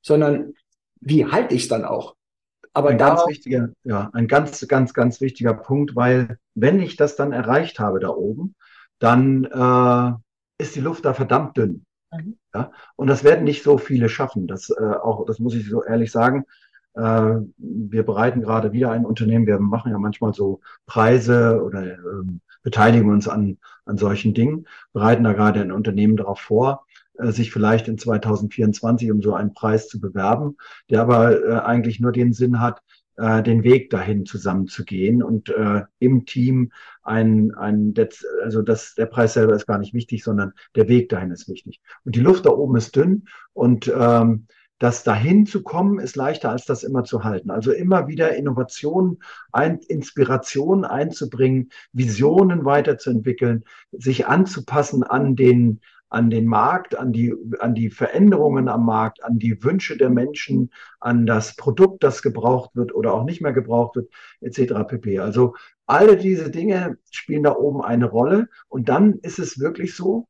sondern 0.00 0.54
wie 1.00 1.26
halte 1.26 1.54
ich 1.54 1.62
es 1.62 1.68
dann 1.68 1.84
auch? 1.84 2.16
Aber 2.72 2.90
ein 2.90 2.98
ganz 2.98 3.26
wichtiger, 3.26 3.70
ja, 3.84 4.10
ein 4.12 4.28
ganz, 4.28 4.66
ganz, 4.68 4.92
ganz 4.92 5.20
wichtiger 5.22 5.54
Punkt, 5.54 5.96
weil 5.96 6.38
wenn 6.54 6.78
ich 6.78 6.96
das 6.96 7.16
dann 7.16 7.32
erreicht 7.32 7.80
habe 7.80 8.00
da 8.00 8.10
oben, 8.10 8.54
dann 8.98 9.44
äh, 9.44 10.62
ist 10.62 10.76
die 10.76 10.80
Luft 10.80 11.04
da 11.04 11.14
verdammt 11.14 11.56
dünn. 11.56 11.84
Mhm. 12.12 12.36
Ja? 12.54 12.70
Und 12.96 13.06
das 13.08 13.24
werden 13.24 13.44
nicht 13.44 13.62
so 13.62 13.78
viele 13.78 14.08
schaffen. 14.08 14.46
Das 14.46 14.70
äh, 14.70 14.94
auch, 15.02 15.24
das 15.26 15.38
muss 15.38 15.54
ich 15.54 15.68
so 15.68 15.82
ehrlich 15.84 16.12
sagen. 16.12 16.44
Äh, 16.94 17.36
wir 17.56 18.04
bereiten 18.04 18.42
gerade 18.42 18.72
wieder 18.72 18.90
ein 18.90 19.06
Unternehmen. 19.06 19.46
Wir 19.46 19.58
machen 19.58 19.92
ja 19.92 19.98
manchmal 19.98 20.34
so 20.34 20.60
Preise 20.86 21.62
oder 21.62 21.82
ähm, 21.82 22.40
beteiligen 22.62 23.10
uns 23.10 23.28
an, 23.28 23.58
an 23.84 23.96
solchen 23.96 24.34
Dingen, 24.34 24.66
bereiten 24.92 25.24
da 25.24 25.32
gerade 25.32 25.60
ein 25.60 25.72
Unternehmen 25.72 26.16
darauf 26.16 26.40
vor. 26.40 26.85
Äh, 27.18 27.32
sich 27.32 27.50
vielleicht 27.50 27.88
in 27.88 27.98
2024 27.98 29.10
um 29.10 29.22
so 29.22 29.34
einen 29.34 29.54
Preis 29.54 29.88
zu 29.88 30.00
bewerben, 30.00 30.56
der 30.90 31.00
aber 31.02 31.42
äh, 31.42 31.60
eigentlich 31.60 32.00
nur 32.00 32.12
den 32.12 32.32
Sinn 32.32 32.60
hat, 32.60 32.80
äh, 33.16 33.42
den 33.42 33.64
Weg 33.64 33.90
dahin 33.90 34.26
zusammenzugehen 34.26 35.22
und 35.22 35.48
äh, 35.48 35.82
im 35.98 36.26
Team 36.26 36.72
ein, 37.02 37.54
ein 37.54 37.94
also 38.42 38.62
das, 38.62 38.94
der 38.94 39.06
Preis 39.06 39.34
selber 39.34 39.54
ist 39.54 39.66
gar 39.66 39.78
nicht 39.78 39.94
wichtig, 39.94 40.24
sondern 40.24 40.52
der 40.74 40.88
Weg 40.88 41.08
dahin 41.08 41.30
ist 41.30 41.48
wichtig. 41.48 41.80
Und 42.04 42.16
die 42.16 42.20
Luft 42.20 42.46
da 42.46 42.50
oben 42.50 42.76
ist 42.76 42.94
dünn 42.94 43.26
und 43.54 43.90
ähm, 43.96 44.46
das 44.78 45.04
dahin 45.04 45.46
zu 45.46 45.62
kommen 45.62 45.98
ist 45.98 46.16
leichter 46.16 46.50
als 46.50 46.66
das 46.66 46.82
immer 46.82 47.04
zu 47.04 47.24
halten. 47.24 47.50
Also 47.50 47.72
immer 47.72 48.08
wieder 48.08 48.36
Innovationen, 48.36 49.20
ein, 49.50 49.78
Inspirationen 49.78 50.84
einzubringen, 50.84 51.70
Visionen 51.92 52.66
weiterzuentwickeln, 52.66 53.64
sich 53.92 54.26
anzupassen 54.26 55.02
an 55.02 55.34
den 55.34 55.80
an 56.08 56.30
den 56.30 56.46
Markt, 56.46 56.96
an 56.96 57.12
die, 57.12 57.34
an 57.58 57.74
die 57.74 57.90
Veränderungen 57.90 58.68
am 58.68 58.86
Markt, 58.86 59.24
an 59.24 59.38
die 59.38 59.62
Wünsche 59.62 59.96
der 59.96 60.10
Menschen, 60.10 60.70
an 61.00 61.26
das 61.26 61.56
Produkt, 61.56 62.04
das 62.04 62.22
gebraucht 62.22 62.70
wird 62.74 62.94
oder 62.94 63.14
auch 63.14 63.24
nicht 63.24 63.40
mehr 63.40 63.52
gebraucht 63.52 63.96
wird, 63.96 64.10
etc. 64.40 64.86
pp. 64.86 65.18
Also 65.18 65.54
alle 65.86 66.16
diese 66.16 66.50
Dinge 66.50 66.98
spielen 67.10 67.42
da 67.42 67.56
oben 67.56 67.82
eine 67.82 68.06
Rolle. 68.06 68.48
Und 68.68 68.88
dann 68.88 69.14
ist 69.22 69.38
es 69.38 69.58
wirklich 69.58 69.94
so, 69.94 70.28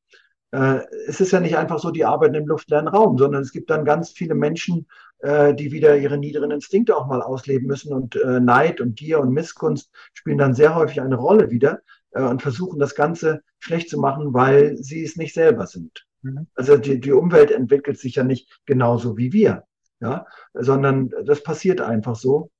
äh, 0.52 0.80
es 1.06 1.20
ist 1.20 1.32
ja 1.32 1.40
nicht 1.40 1.56
einfach 1.56 1.78
so, 1.78 1.90
die 1.90 2.04
arbeiten 2.04 2.34
im 2.34 2.46
luftleeren 2.46 2.88
Raum, 2.88 3.18
sondern 3.18 3.42
es 3.42 3.52
gibt 3.52 3.70
dann 3.70 3.84
ganz 3.84 4.10
viele 4.10 4.34
Menschen, 4.34 4.86
äh, 5.18 5.54
die 5.54 5.72
wieder 5.72 5.96
ihre 5.96 6.18
niederen 6.18 6.50
Instinkte 6.50 6.96
auch 6.96 7.06
mal 7.06 7.22
ausleben 7.22 7.66
müssen. 7.66 7.92
Und 7.92 8.16
äh, 8.16 8.40
Neid 8.40 8.80
und 8.80 8.96
Gier 8.96 9.20
und 9.20 9.32
Missgunst 9.32 9.90
spielen 10.14 10.38
dann 10.38 10.54
sehr 10.54 10.74
häufig 10.74 11.00
eine 11.00 11.16
Rolle 11.16 11.50
wieder 11.50 11.80
äh, 12.16 12.22
und 12.22 12.42
versuchen 12.42 12.78
das 12.78 12.94
Ganze 12.94 13.42
schlecht 13.58 13.90
zu 13.90 13.98
machen, 13.98 14.32
weil 14.34 14.76
sie 14.76 15.04
es 15.04 15.16
nicht 15.16 15.34
selber 15.34 15.66
sind. 15.66 16.06
Mhm. 16.22 16.46
Also 16.54 16.76
die, 16.76 17.00
die 17.00 17.12
Umwelt 17.12 17.50
entwickelt 17.50 17.98
sich 17.98 18.16
ja 18.16 18.24
nicht 18.24 18.60
genauso 18.66 19.16
wie 19.16 19.32
wir, 19.32 19.64
ja, 20.00 20.26
sondern 20.54 21.10
das 21.24 21.42
passiert 21.42 21.80
einfach 21.80 22.16
so. 22.16 22.50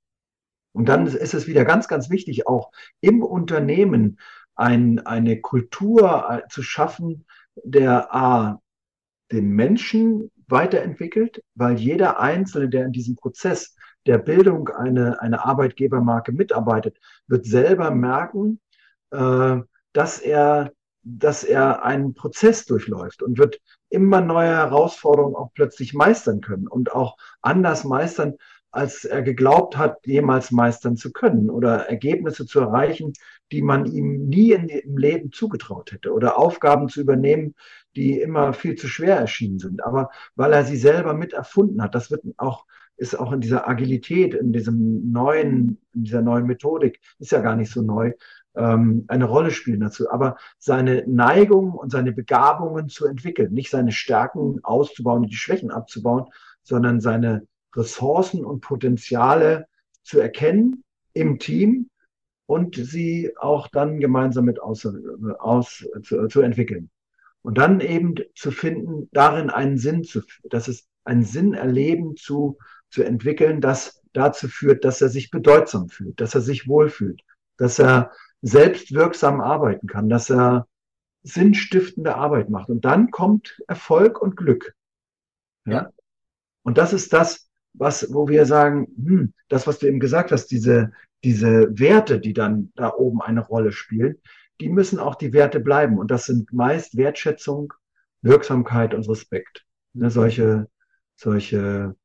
Und 0.73 0.89
dann 0.89 1.07
ist 1.07 1.33
es 1.33 1.47
wieder 1.47 1.65
ganz, 1.65 1.87
ganz 1.87 2.09
wichtig, 2.09 2.47
auch 2.47 2.71
im 3.01 3.23
Unternehmen 3.23 4.19
ein, 4.55 4.99
eine 5.05 5.41
Kultur 5.41 6.27
äh, 6.29 6.47
zu 6.49 6.61
schaffen, 6.61 7.25
der 7.63 8.13
A, 8.13 8.61
den 9.31 9.49
Menschen 9.49 10.31
weiterentwickelt, 10.47 11.43
weil 11.55 11.77
jeder 11.77 12.19
Einzelne, 12.19 12.69
der 12.69 12.85
in 12.85 12.91
diesem 12.91 13.15
Prozess 13.15 13.75
der 14.05 14.19
Bildung 14.19 14.69
eine, 14.69 15.21
eine 15.21 15.43
Arbeitgebermarke 15.43 16.31
mitarbeitet, 16.31 16.97
wird 17.27 17.45
selber 17.45 17.91
merken, 17.91 18.61
äh, 19.11 19.57
dass 19.93 20.19
er, 20.19 20.71
dass 21.03 21.43
er 21.43 21.83
einen 21.83 22.13
Prozess 22.13 22.65
durchläuft 22.65 23.23
und 23.23 23.37
wird 23.37 23.59
immer 23.89 24.21
neue 24.21 24.55
Herausforderungen 24.55 25.35
auch 25.35 25.51
plötzlich 25.53 25.93
meistern 25.93 26.41
können 26.41 26.67
und 26.67 26.91
auch 26.93 27.17
anders 27.41 27.83
meistern, 27.83 28.35
als 28.71 29.05
er 29.05 29.21
geglaubt 29.21 29.77
hat, 29.77 30.05
jemals 30.05 30.51
meistern 30.51 30.97
zu 30.97 31.11
können 31.11 31.49
oder 31.49 31.87
Ergebnisse 31.89 32.45
zu 32.45 32.59
erreichen, 32.59 33.13
die 33.51 33.61
man 33.61 33.85
ihm 33.85 34.27
nie 34.27 34.51
in, 34.51 34.67
im 34.67 34.97
Leben 34.97 35.31
zugetraut 35.31 35.91
hätte 35.93 36.13
oder 36.13 36.37
Aufgaben 36.37 36.89
zu 36.89 37.01
übernehmen, 37.01 37.55
die 37.95 38.19
immer 38.19 38.53
viel 38.53 38.75
zu 38.75 38.87
schwer 38.87 39.17
erschienen 39.17 39.59
sind. 39.59 39.83
Aber 39.83 40.09
weil 40.35 40.53
er 40.53 40.65
sie 40.65 40.77
selber 40.77 41.13
mit 41.13 41.33
erfunden 41.33 41.81
hat, 41.81 41.95
das 41.95 42.11
wird 42.11 42.23
auch 42.37 42.65
ist 42.97 43.17
auch 43.17 43.31
in 43.31 43.41
dieser 43.41 43.67
Agilität, 43.69 44.33
in 44.33 44.51
diesem 44.51 45.11
neuen, 45.11 45.79
in 45.93 46.03
dieser 46.03 46.21
neuen 46.23 46.47
Methodik, 46.47 46.99
ist 47.19 47.31
ja 47.31 47.41
gar 47.41 47.55
nicht 47.55 47.71
so 47.71 47.81
neu, 47.83 48.11
ähm, 48.57 49.05
eine 49.07 49.25
Rolle 49.25 49.51
spielen 49.51 49.79
dazu. 49.79 50.09
Aber 50.09 50.37
seine 50.57 51.03
Neigung 51.07 51.73
und 51.73 51.91
seine 51.91 52.11
Begabungen 52.11 52.89
zu 52.89 53.05
entwickeln, 53.05 53.53
nicht 53.53 53.69
seine 53.69 53.91
Stärken 53.91 54.59
auszubauen 54.63 55.23
und 55.23 55.31
die 55.31 55.37
Schwächen 55.37 55.71
abzubauen, 55.71 56.25
sondern 56.63 56.99
seine 56.99 57.47
Ressourcen 57.75 58.43
und 58.43 58.61
Potenziale 58.61 59.67
zu 60.03 60.19
erkennen 60.19 60.83
im 61.13 61.39
Team 61.39 61.89
und 62.45 62.75
sie 62.75 63.33
auch 63.37 63.67
dann 63.67 63.99
gemeinsam 63.99 64.45
mit 64.45 64.61
aus, 64.61 64.87
aus 65.39 65.85
zu, 66.03 66.27
zu 66.27 66.41
entwickeln. 66.41 66.89
Und 67.41 67.57
dann 67.57 67.79
eben 67.79 68.15
zu 68.35 68.51
finden, 68.51 69.09
darin 69.13 69.49
einen 69.49 69.77
Sinn 69.77 70.03
zu, 70.03 70.21
dass 70.49 70.67
es 70.67 70.87
einen 71.03 71.23
Sinn 71.23 71.53
erleben 71.53 72.15
zu, 72.17 72.57
zu 72.89 73.03
entwickeln, 73.03 73.61
das 73.61 74.01
dazu 74.13 74.47
führt, 74.47 74.83
dass 74.83 75.01
er 75.01 75.09
sich 75.09 75.29
bedeutsam 75.29 75.89
fühlt, 75.89 76.19
dass 76.19 76.35
er 76.35 76.41
sich 76.41 76.67
wohlfühlt, 76.67 77.21
dass 77.57 77.79
er 77.79 78.11
selbst 78.41 78.93
wirksam 78.93 79.41
arbeiten 79.41 79.87
kann, 79.87 80.09
dass 80.09 80.29
er 80.29 80.67
sinnstiftende 81.23 82.15
Arbeit 82.15 82.49
macht. 82.49 82.69
Und 82.69 82.85
dann 82.85 83.11
kommt 83.11 83.61
Erfolg 83.67 84.21
und 84.21 84.37
Glück. 84.37 84.75
Ja. 85.65 85.73
ja. 85.73 85.89
Und 86.63 86.77
das 86.77 86.93
ist 86.93 87.13
das, 87.13 87.49
was, 87.73 88.13
wo 88.13 88.27
wir 88.27 88.45
sagen, 88.45 88.87
hm, 88.97 89.33
das, 89.49 89.67
was 89.67 89.79
du 89.79 89.87
eben 89.87 89.99
gesagt 89.99 90.31
hast, 90.31 90.47
diese, 90.47 90.91
diese 91.23 91.79
Werte, 91.79 92.19
die 92.19 92.33
dann 92.33 92.71
da 92.75 92.93
oben 92.93 93.21
eine 93.21 93.41
Rolle 93.41 93.71
spielen, 93.71 94.17
die 94.59 94.69
müssen 94.69 94.99
auch 94.99 95.15
die 95.15 95.33
Werte 95.33 95.59
bleiben. 95.59 95.97
Und 95.97 96.11
das 96.11 96.25
sind 96.25 96.51
meist 96.53 96.97
Wertschätzung, 96.97 97.73
Wirksamkeit 98.21 98.93
und 98.93 99.07
Respekt. 99.07 99.65
Ne, 99.93 100.09
solche, 100.09 100.67
solche 101.15 101.95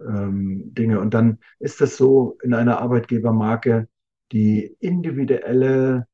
ähm, 0.00 0.74
Dinge. 0.74 1.00
Und 1.00 1.14
dann 1.14 1.38
ist 1.58 1.80
es 1.80 1.96
so 1.96 2.38
in 2.42 2.54
einer 2.54 2.80
Arbeitgebermarke 2.80 3.88
die 4.32 4.76
individuelle 4.80 6.06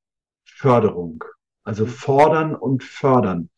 Förderung. 0.45 1.25
Also 1.65 1.85
mhm. 1.85 1.89
fordern 1.89 2.55
und 2.55 2.83
fördern. 2.83 3.51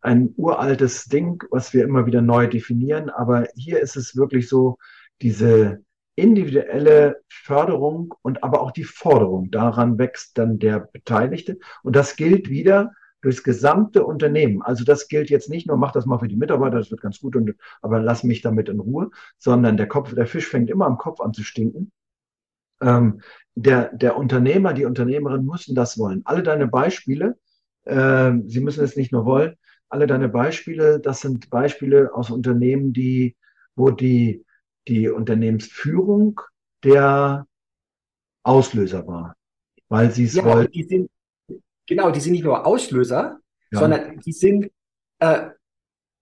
Ein 0.00 0.32
uraltes 0.36 1.04
Ding, 1.04 1.42
was 1.50 1.74
wir 1.74 1.84
immer 1.84 2.06
wieder 2.06 2.22
neu 2.22 2.46
definieren. 2.46 3.10
Aber 3.10 3.48
hier 3.54 3.80
ist 3.80 3.96
es 3.96 4.16
wirklich 4.16 4.48
so, 4.48 4.78
diese 5.20 5.82
individuelle 6.16 7.20
Förderung 7.28 8.14
und 8.22 8.42
aber 8.42 8.62
auch 8.62 8.70
die 8.70 8.84
Forderung. 8.84 9.50
Daran 9.50 9.98
wächst 9.98 10.38
dann 10.38 10.58
der 10.58 10.80
Beteiligte. 10.80 11.58
Und 11.82 11.96
das 11.96 12.16
gilt 12.16 12.48
wieder 12.48 12.92
durchs 13.20 13.42
gesamte 13.42 14.04
Unternehmen. 14.04 14.62
Also 14.62 14.84
das 14.84 15.08
gilt 15.08 15.30
jetzt 15.30 15.50
nicht 15.50 15.66
nur, 15.66 15.76
mach 15.76 15.92
das 15.92 16.06
mal 16.06 16.18
für 16.18 16.28
die 16.28 16.36
Mitarbeiter, 16.36 16.78
das 16.78 16.90
wird 16.90 17.02
ganz 17.02 17.20
gut, 17.20 17.36
und, 17.36 17.54
aber 17.82 18.00
lass 18.00 18.24
mich 18.24 18.40
damit 18.40 18.68
in 18.68 18.80
Ruhe, 18.80 19.10
sondern 19.38 19.76
der 19.76 19.88
Kopf, 19.88 20.14
der 20.14 20.26
Fisch 20.26 20.48
fängt 20.48 20.70
immer 20.70 20.86
am 20.86 20.96
Kopf 20.96 21.20
an 21.20 21.34
zu 21.34 21.42
stinken. 21.42 21.92
Ähm, 22.80 23.20
der, 23.54 23.94
der 23.94 24.16
Unternehmer, 24.16 24.72
die 24.72 24.84
Unternehmerin 24.84 25.44
müssen 25.44 25.74
das 25.74 25.98
wollen. 25.98 26.22
Alle 26.24 26.42
deine 26.42 26.66
Beispiele, 26.66 27.38
äh, 27.84 28.32
sie 28.46 28.60
müssen 28.60 28.84
es 28.84 28.96
nicht 28.96 29.12
nur 29.12 29.24
wollen, 29.24 29.56
alle 29.88 30.06
deine 30.06 30.28
Beispiele, 30.28 31.00
das 31.00 31.20
sind 31.20 31.50
Beispiele 31.50 32.14
aus 32.14 32.30
Unternehmen, 32.30 32.92
die, 32.92 33.36
wo 33.74 33.90
die, 33.90 34.44
die 34.88 35.08
Unternehmensführung 35.08 36.40
der 36.84 37.46
Auslöser 38.42 39.06
war, 39.06 39.36
weil 39.88 40.10
sie 40.10 40.24
es 40.24 40.34
ja, 40.34 40.44
wollten. 40.44 40.72
Die 40.72 40.84
sind, 40.84 41.10
genau, 41.86 42.10
die 42.10 42.20
sind 42.20 42.32
nicht 42.32 42.44
nur 42.44 42.64
Auslöser, 42.64 43.40
ja. 43.72 43.78
sondern 43.78 44.20
die 44.20 44.32
sind 44.32 44.70
äh, 45.18 45.50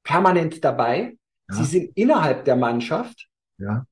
permanent 0.02 0.64
dabei. 0.64 1.16
Ja. 1.48 1.56
Sie 1.56 1.64
sind 1.64 1.96
innerhalb 1.96 2.44
der 2.44 2.56
Mannschaft. 2.56 3.28
Ja. 3.58 3.86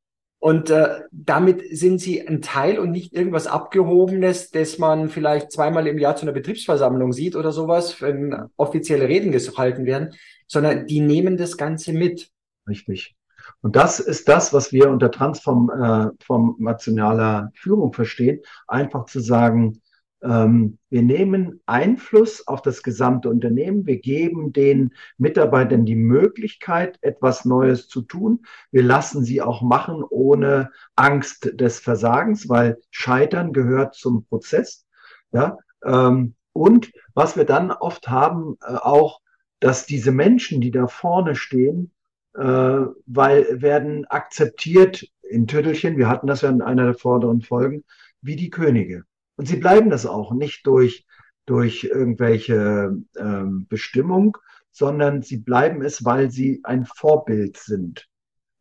Und 0.47 0.71
äh, 0.71 1.01
damit 1.11 1.77
sind 1.77 2.01
sie 2.01 2.25
ein 2.25 2.41
Teil 2.41 2.79
und 2.79 2.93
nicht 2.93 3.13
irgendwas 3.13 3.49
Abgehobenes, 3.49 4.53
das 4.53 4.79
man 4.79 5.09
vielleicht 5.09 5.51
zweimal 5.51 5.89
im 5.89 5.99
Jahr 5.99 6.15
zu 6.15 6.23
einer 6.23 6.31
Betriebsversammlung 6.31 7.13
sieht 7.13 7.35
oder 7.35 7.51
sowas, 7.51 8.01
wenn 8.01 8.33
offizielle 8.57 9.09
Reden 9.09 9.33
gehalten 9.33 9.87
werden, 9.87 10.15
sondern 10.47 10.87
die 10.87 11.01
nehmen 11.01 11.37
das 11.37 11.57
Ganze 11.57 11.93
mit. 11.93 12.31
Richtig. 12.69 13.17
Und 13.61 13.75
das 13.75 13.99
ist 13.99 14.29
das, 14.29 14.53
was 14.53 14.71
wir 14.71 14.89
unter 14.89 15.11
transformationaler 15.11 17.51
äh, 17.53 17.59
Führung 17.59 17.93
verstehen. 17.93 18.39
Einfach 18.69 19.07
zu 19.07 19.19
sagen, 19.19 19.83
ähm, 20.27 20.79
wir 20.91 21.03
nehmen 21.03 21.61
Einfluss 21.67 22.47
auf 22.49 22.61
das 22.63 22.83
gesamte 22.83 23.29
Unternehmen. 23.29 23.87
Wir 23.87 23.99
geben 23.99 24.53
den 24.53 24.93
Mitarbeitern 25.19 25.85
die 25.85 25.95
Möglichkeit, 25.95 26.99
etwas 27.01 27.45
Neues 27.45 27.89
zu 27.89 28.03
tun. 28.03 28.45
Wir 28.73 28.83
lassen 28.83 29.25
sie 29.25 29.41
auch 29.41 29.63
machen 29.63 30.03
ohne 30.03 30.71
Angst 30.97 31.53
des 31.61 31.79
Versagens, 31.79 32.49
weil 32.49 32.79
Scheitern 32.91 33.53
gehört 33.53 33.95
zum 33.95 34.25
Prozess. 34.25 34.87
Ja, 35.33 35.59
ähm, 35.85 36.35
und 36.53 36.93
was 37.15 37.37
wir 37.37 37.45
dann 37.45 37.71
oft 37.71 38.09
haben, 38.09 38.57
äh, 38.63 38.75
auch, 38.75 39.21
dass 39.61 39.87
diese 39.87 40.13
Menschen, 40.13 40.61
die 40.61 40.71
da 40.71 40.87
vorne 40.87 41.35
stehen, 41.35 41.93
äh, 42.35 42.41
weil 42.43 43.63
werden 43.63 44.07
akzeptiert 44.07 45.07
in 45.23 45.47
Tüttelchen, 45.47 45.99
wir 45.99 46.09
hatten 46.09 46.27
das 46.27 46.43
ja 46.43 46.49
in 46.49 46.63
einer 46.63 46.85
der 46.85 46.95
vorderen 46.95 47.43
Folgen, 47.43 47.85
wie 48.23 48.37
die 48.37 48.51
Könige. 48.51 49.05
Und 49.37 49.47
sie 49.47 49.57
bleiben 49.57 49.91
das 49.91 50.07
auch 50.07 50.33
nicht 50.33 50.67
durch, 50.67 51.07
durch 51.47 51.85
irgendwelche 51.85 52.97
ähm, 53.19 53.67
Bestimmung, 53.69 54.37
sondern 54.71 55.23
sie 55.23 55.39
bleiben 55.39 55.83
es, 55.83 56.05
weil 56.05 56.31
sie 56.31 56.61
ein 56.65 56.85
Vorbild 56.85 57.57
sind 57.57 58.09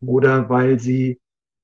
oder 0.02 0.50
weil 0.50 0.80
sie 0.80 1.20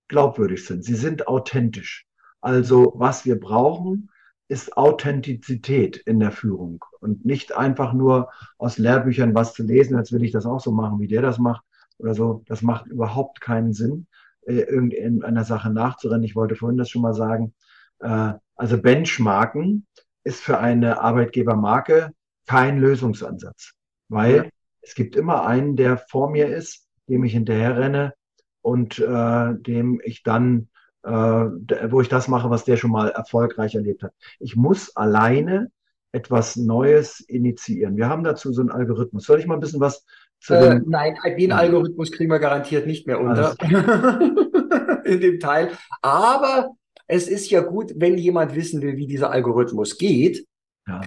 glaubwürdig 0.07 0.65
sind. 0.65 0.83
Sie 0.83 0.95
sind 0.95 1.27
authentisch. 1.27 2.05
Also 2.41 2.93
was 2.95 3.25
wir 3.25 3.39
brauchen, 3.39 4.09
ist 4.51 4.75
Authentizität 4.75 5.95
in 5.95 6.19
der 6.19 6.31
Führung 6.31 6.83
und 6.99 7.23
nicht 7.25 7.55
einfach 7.55 7.93
nur 7.93 8.29
aus 8.57 8.77
Lehrbüchern 8.77 9.33
was 9.33 9.53
zu 9.53 9.63
lesen, 9.63 9.95
als 9.95 10.11
will 10.11 10.23
ich 10.23 10.33
das 10.33 10.45
auch 10.45 10.59
so 10.59 10.73
machen, 10.73 10.99
wie 10.99 11.07
der 11.07 11.21
das 11.21 11.37
macht 11.39 11.63
oder 11.97 12.13
so. 12.13 12.43
Das 12.47 12.61
macht 12.61 12.87
überhaupt 12.87 13.39
keinen 13.39 13.71
Sinn, 13.71 14.07
äh, 14.41 14.55
irgendeiner 14.55 15.45
Sache 15.45 15.69
nachzurennen. 15.69 16.25
Ich 16.25 16.35
wollte 16.35 16.55
vorhin 16.55 16.77
das 16.77 16.89
schon 16.89 17.01
mal 17.01 17.13
sagen. 17.13 17.53
Äh, 18.01 18.33
also 18.55 18.81
Benchmarken 18.81 19.87
ist 20.23 20.41
für 20.41 20.59
eine 20.59 21.01
Arbeitgebermarke 21.01 22.11
kein 22.47 22.79
Lösungsansatz, 22.79 23.73
weil 24.09 24.35
ja. 24.35 24.45
es 24.81 24.95
gibt 24.95 25.15
immer 25.15 25.45
einen, 25.45 25.75
der 25.75 25.97
vor 25.97 26.29
mir 26.29 26.47
ist, 26.47 26.87
dem 27.07 27.23
ich 27.23 27.33
hinterher 27.33 27.77
renne 27.77 28.13
und 28.61 28.99
äh, 28.99 29.53
dem 29.55 30.01
ich 30.03 30.23
dann, 30.23 30.69
äh, 31.03 31.11
wo 31.11 32.01
ich 32.01 32.09
das 32.09 32.27
mache, 32.27 32.49
was 32.49 32.65
der 32.65 32.77
schon 32.77 32.91
mal 32.91 33.09
erfolgreich 33.09 33.75
erlebt 33.75 34.03
hat. 34.03 34.13
Ich 34.39 34.55
muss 34.55 34.95
alleine 34.95 35.71
etwas 36.11 36.55
Neues 36.55 37.21
initiieren. 37.21 37.95
Wir 37.95 38.09
haben 38.09 38.23
dazu 38.23 38.51
so 38.51 38.61
einen 38.61 38.71
Algorithmus. 38.71 39.25
Soll 39.25 39.39
ich 39.39 39.47
mal 39.47 39.55
ein 39.55 39.61
bisschen 39.61 39.79
was 39.79 40.05
zu 40.39 40.53
äh, 40.53 40.79
dem? 40.79 40.89
Nein, 40.89 41.15
den 41.37 41.51
Algorithmus 41.51 42.11
kriegen 42.11 42.29
wir 42.29 42.39
garantiert 42.39 42.85
nicht 42.85 43.07
mehr 43.07 43.19
unter 43.19 43.55
in 45.05 45.21
dem 45.21 45.39
Teil. 45.39 45.71
Aber 46.01 46.71
es 47.11 47.27
ist 47.27 47.49
ja 47.49 47.59
gut, 47.59 47.91
wenn 47.97 48.17
jemand 48.17 48.55
wissen 48.55 48.81
will, 48.81 48.95
wie 48.95 49.05
dieser 49.05 49.31
Algorithmus 49.31 49.97
geht. 49.97 50.47
Ja. 50.87 51.01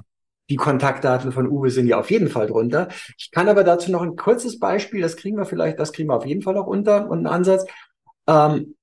Die 0.50 0.56
Kontaktdaten 0.56 1.32
von 1.32 1.48
Uwe 1.48 1.70
sind 1.70 1.86
ja 1.86 1.98
auf 1.98 2.10
jeden 2.10 2.28
Fall 2.28 2.46
drunter. 2.46 2.88
Ich 3.16 3.30
kann 3.30 3.48
aber 3.48 3.64
dazu 3.64 3.90
noch 3.90 4.02
ein 4.02 4.14
kurzes 4.14 4.58
Beispiel, 4.58 5.00
das 5.00 5.16
kriegen 5.16 5.38
wir 5.38 5.46
vielleicht, 5.46 5.78
das 5.78 5.94
kriegen 5.94 6.10
wir 6.10 6.16
auf 6.16 6.26
jeden 6.26 6.42
Fall 6.42 6.52
noch 6.52 6.66
unter 6.66 7.08
und 7.08 7.18
einen 7.18 7.26
Ansatz. 7.26 7.64
Ähm, 8.26 8.74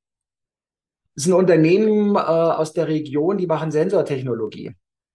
es 1.15 1.25
ist 1.25 1.31
ein 1.31 1.37
Unternehmen 1.37 2.15
äh, 2.15 2.19
aus 2.19 2.73
der 2.73 2.87
Region, 2.87 3.37
die 3.37 3.45
machen 3.45 3.69
Sensortechnologie. 3.69 4.71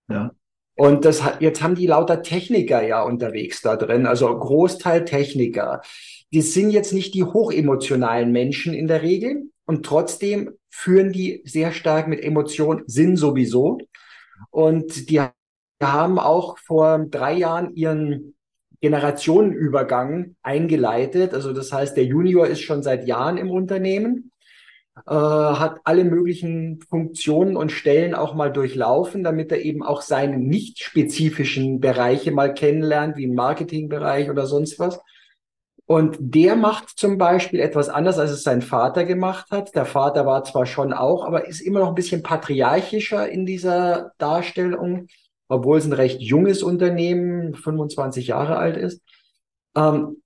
Ja. 0.09 0.31
Und 0.77 1.05
das 1.05 1.25
hat, 1.25 1.41
jetzt 1.41 1.61
haben 1.61 1.75
die 1.75 1.89
lauter 1.89 2.23
Techniker 2.23 2.87
ja 2.87 3.03
unterwegs 3.03 3.63
da 3.63 3.75
drin, 3.75 4.07
also 4.07 4.27
Großteil 4.39 5.05
Techniker. 5.05 5.81
Die 6.33 6.43
sind 6.43 6.71
jetzt 6.71 6.93
nicht 6.93 7.15
die 7.15 7.25
hochemotionalen 7.25 8.31
Menschen 8.31 8.75
in 8.75 8.87
der 8.87 9.03
Regel 9.03 9.51
und 9.65 9.85
trotzdem 9.85 10.53
führen 10.77 11.11
die 11.11 11.41
sehr 11.47 11.73
stark 11.73 12.07
mit 12.07 12.23
Emotionen, 12.23 12.83
sind 12.87 13.17
sowieso. 13.17 13.79
Und 14.51 15.09
die 15.09 15.23
haben 15.83 16.19
auch 16.19 16.59
vor 16.59 16.99
drei 17.11 17.33
Jahren 17.33 17.75
ihren 17.75 18.35
Generationenübergang 18.83 20.37
eingeleitet. 20.43 21.33
Also 21.33 21.55
das 21.55 21.73
heißt, 21.73 21.97
der 21.97 22.05
Junior 22.05 22.47
ist 22.47 22.61
schon 22.61 22.83
seit 22.83 23.07
Jahren 23.09 23.39
im 23.39 23.51
Unternehmen, 23.51 24.33
äh, 25.07 25.13
hat 25.13 25.81
alle 25.85 26.05
möglichen 26.05 26.81
Funktionen 26.91 27.57
und 27.57 27.73
Stellen 27.73 28.15
auch 28.15 28.35
mal 28.35 28.53
durchlaufen, 28.53 29.25
damit 29.25 29.51
er 29.53 29.63
eben 29.63 29.83
auch 29.83 30.03
seine 30.03 30.37
nicht 30.39 30.81
spezifischen 30.81 31.81
Bereiche 31.81 32.33
mal 32.33 32.53
kennenlernt, 32.53 33.17
wie 33.17 33.25
im 33.25 33.35
Marketingbereich 33.35 34.29
oder 34.29 34.47
sonst 34.47 34.79
was. 34.79 35.01
Und 35.87 36.17
der 36.19 36.57
macht 36.57 36.99
zum 36.99 37.17
Beispiel 37.17 37.61
etwas 37.61 37.89
anders, 37.89 38.19
als 38.19 38.33
es 38.33 38.43
sein 38.43 38.61
Vater 38.61 39.05
gemacht 39.05 39.53
hat. 39.53 39.75
Der 39.77 39.87
Vater 39.87 40.27
war 40.27 40.43
zwar 40.43 40.67
schon 40.67 40.93
auch, 40.93 41.25
aber 41.25 41.47
ist 41.47 41.61
immer 41.61 41.79
noch 41.79 41.89
ein 41.89 41.95
bisschen 41.95 42.25
patriarchischer 42.25 43.29
in 43.29 43.47
dieser 43.47 44.13
Darstellung, 44.19 45.07
obwohl 45.49 45.79
es 45.79 45.85
ein 45.87 45.93
recht 45.93 46.21
junges 46.21 46.65
Unternehmen, 46.65 47.55
25 47.55 48.27
Jahre 48.27 48.57
alt 48.57 48.77
ist. 48.77 49.01
Ähm, 49.77 50.23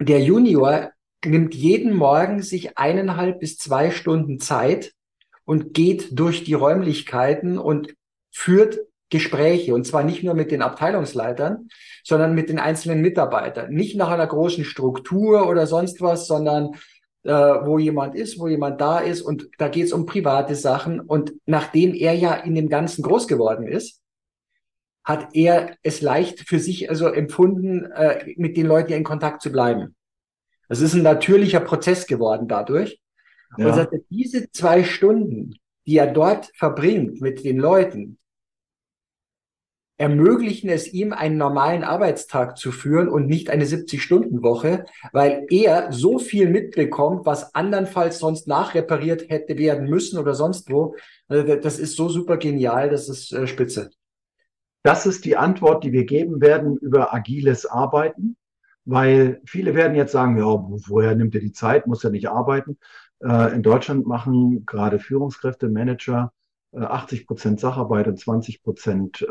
der 0.00 0.20
Junior 0.20 0.90
nimmt 1.24 1.54
jeden 1.54 1.94
Morgen 1.94 2.42
sich 2.42 2.76
eineinhalb 2.76 3.38
bis 3.38 3.56
zwei 3.56 3.92
Stunden 3.92 4.40
Zeit 4.40 4.94
und 5.44 5.74
geht 5.74 6.18
durch 6.18 6.42
die 6.42 6.54
Räumlichkeiten 6.54 7.56
und 7.56 7.94
führt 8.32 8.78
Gespräche 9.10 9.74
und 9.74 9.86
zwar 9.86 10.04
nicht 10.04 10.22
nur 10.22 10.34
mit 10.34 10.50
den 10.50 10.62
Abteilungsleitern, 10.62 11.68
sondern 12.04 12.34
mit 12.34 12.48
den 12.48 12.58
einzelnen 12.58 13.00
Mitarbeitern. 13.00 13.72
Nicht 13.72 13.96
nach 13.96 14.10
einer 14.10 14.26
großen 14.26 14.64
Struktur 14.64 15.48
oder 15.48 15.66
sonst 15.66 16.00
was, 16.00 16.26
sondern 16.26 16.74
äh, 17.24 17.32
wo 17.32 17.78
jemand 17.78 18.14
ist, 18.14 18.38
wo 18.38 18.48
jemand 18.48 18.80
da 18.80 18.98
ist 18.98 19.22
und 19.22 19.48
da 19.58 19.68
geht 19.68 19.86
es 19.86 19.92
um 19.92 20.06
private 20.06 20.54
Sachen. 20.54 21.00
Und 21.00 21.32
nachdem 21.46 21.94
er 21.94 22.14
ja 22.14 22.34
in 22.34 22.54
dem 22.54 22.68
Ganzen 22.68 23.02
groß 23.02 23.28
geworden 23.28 23.66
ist, 23.66 24.00
hat 25.04 25.34
er 25.34 25.76
es 25.82 26.02
leicht 26.02 26.40
für 26.40 26.58
sich 26.58 26.90
also 26.90 27.08
empfunden, 27.08 27.86
äh, 27.92 28.34
mit 28.36 28.56
den 28.56 28.66
Leuten 28.66 28.92
in 28.92 29.04
Kontakt 29.04 29.40
zu 29.40 29.50
bleiben. 29.50 29.96
Das 30.68 30.82
ist 30.82 30.92
ein 30.92 31.02
natürlicher 31.02 31.60
Prozess 31.60 32.06
geworden 32.06 32.46
dadurch. 32.46 33.00
Ja. 33.56 33.68
Und 33.68 33.74
sagte, 33.74 34.04
diese 34.10 34.50
zwei 34.50 34.84
Stunden, 34.84 35.54
die 35.86 35.96
er 35.96 36.12
dort 36.12 36.50
verbringt 36.54 37.22
mit 37.22 37.42
den 37.42 37.58
Leuten, 37.58 38.18
ermöglichen 39.98 40.70
es 40.70 40.92
ihm, 40.92 41.12
einen 41.12 41.36
normalen 41.36 41.82
Arbeitstag 41.82 42.56
zu 42.56 42.70
führen 42.70 43.08
und 43.08 43.26
nicht 43.26 43.50
eine 43.50 43.64
70-Stunden-Woche, 43.64 44.86
weil 45.12 45.44
er 45.50 45.92
so 45.92 46.18
viel 46.20 46.48
mitbekommt, 46.48 47.26
was 47.26 47.54
andernfalls 47.54 48.20
sonst 48.20 48.46
nachrepariert 48.46 49.28
hätte 49.28 49.58
werden 49.58 49.90
müssen 49.90 50.18
oder 50.18 50.34
sonst 50.34 50.70
wo. 50.70 50.94
Also 51.26 51.56
das 51.56 51.80
ist 51.80 51.96
so 51.96 52.08
super 52.08 52.36
genial, 52.36 52.88
das 52.90 53.08
ist 53.08 53.32
äh, 53.32 53.48
spitze. 53.48 53.90
Das 54.84 55.04
ist 55.04 55.24
die 55.24 55.36
Antwort, 55.36 55.82
die 55.82 55.92
wir 55.92 56.04
geben 56.04 56.40
werden 56.40 56.76
über 56.76 57.12
agiles 57.12 57.66
Arbeiten, 57.66 58.36
weil 58.84 59.40
viele 59.44 59.74
werden 59.74 59.96
jetzt 59.96 60.12
sagen, 60.12 60.38
ja, 60.38 60.44
woher 60.44 61.16
nimmt 61.16 61.34
er 61.34 61.40
die 61.40 61.52
Zeit, 61.52 61.88
muss 61.88 62.04
er 62.04 62.10
nicht 62.10 62.28
arbeiten. 62.28 62.78
Äh, 63.20 63.52
in 63.52 63.64
Deutschland 63.64 64.06
machen 64.06 64.64
gerade 64.64 65.00
Führungskräfte, 65.00 65.68
Manager 65.68 66.32
80 66.72 67.20
äh, 67.20 67.24
Prozent 67.24 67.58
Sacharbeit 67.58 68.06
und 68.06 68.20
20 68.20 68.62
Prozent 68.62 69.26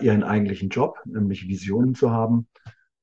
ihren 0.00 0.22
eigentlichen 0.22 0.68
Job, 0.68 0.98
nämlich 1.04 1.48
Visionen 1.48 1.94
zu 1.94 2.10
haben 2.10 2.46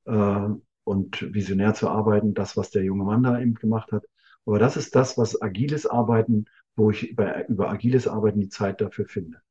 äh, 0.05 0.47
und 0.83 1.33
visionär 1.33 1.73
zu 1.73 1.89
arbeiten, 1.89 2.33
das, 2.33 2.55
was 2.55 2.71
der 2.71 2.83
junge 2.83 3.03
Mann 3.03 3.23
da 3.23 3.39
eben 3.39 3.55
gemacht 3.55 3.91
hat. 3.91 4.03
Aber 4.45 4.59
das 4.59 4.77
ist 4.77 4.95
das, 4.95 5.17
was 5.17 5.41
agiles 5.41 5.85
Arbeiten, 5.85 6.45
wo 6.75 6.91
ich 6.91 7.09
über, 7.09 7.47
über 7.49 7.69
agiles 7.69 8.07
Arbeiten 8.07 8.39
die 8.39 8.49
Zeit 8.49 8.79
dafür 8.79 9.05
finde. 9.05 9.41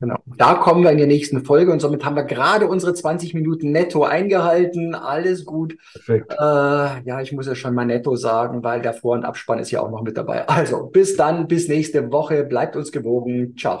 Genau. 0.00 0.16
Da 0.36 0.54
kommen 0.54 0.82
wir 0.82 0.90
in 0.90 0.98
der 0.98 1.06
nächsten 1.06 1.44
Folge 1.44 1.72
und 1.72 1.80
somit 1.80 2.04
haben 2.04 2.16
wir 2.16 2.24
gerade 2.24 2.66
unsere 2.66 2.94
20 2.94 3.32
Minuten 3.32 3.70
netto 3.70 4.02
eingehalten. 4.02 4.94
Alles 4.94 5.44
gut. 5.44 5.76
Perfekt. 5.92 6.32
Äh, 6.32 6.36
ja, 6.36 7.20
ich 7.20 7.32
muss 7.32 7.46
ja 7.46 7.54
schon 7.54 7.74
mal 7.74 7.86
netto 7.86 8.16
sagen, 8.16 8.64
weil 8.64 8.82
der 8.82 8.92
Vor- 8.92 9.14
und 9.14 9.24
Abspann 9.24 9.60
ist 9.60 9.70
ja 9.70 9.80
auch 9.80 9.90
noch 9.90 10.02
mit 10.02 10.18
dabei. 10.18 10.48
Also 10.48 10.88
bis 10.88 11.16
dann, 11.16 11.46
bis 11.46 11.68
nächste 11.68 12.10
Woche. 12.10 12.44
Bleibt 12.44 12.76
uns 12.76 12.90
gewogen. 12.90 13.56
Ciao. 13.56 13.80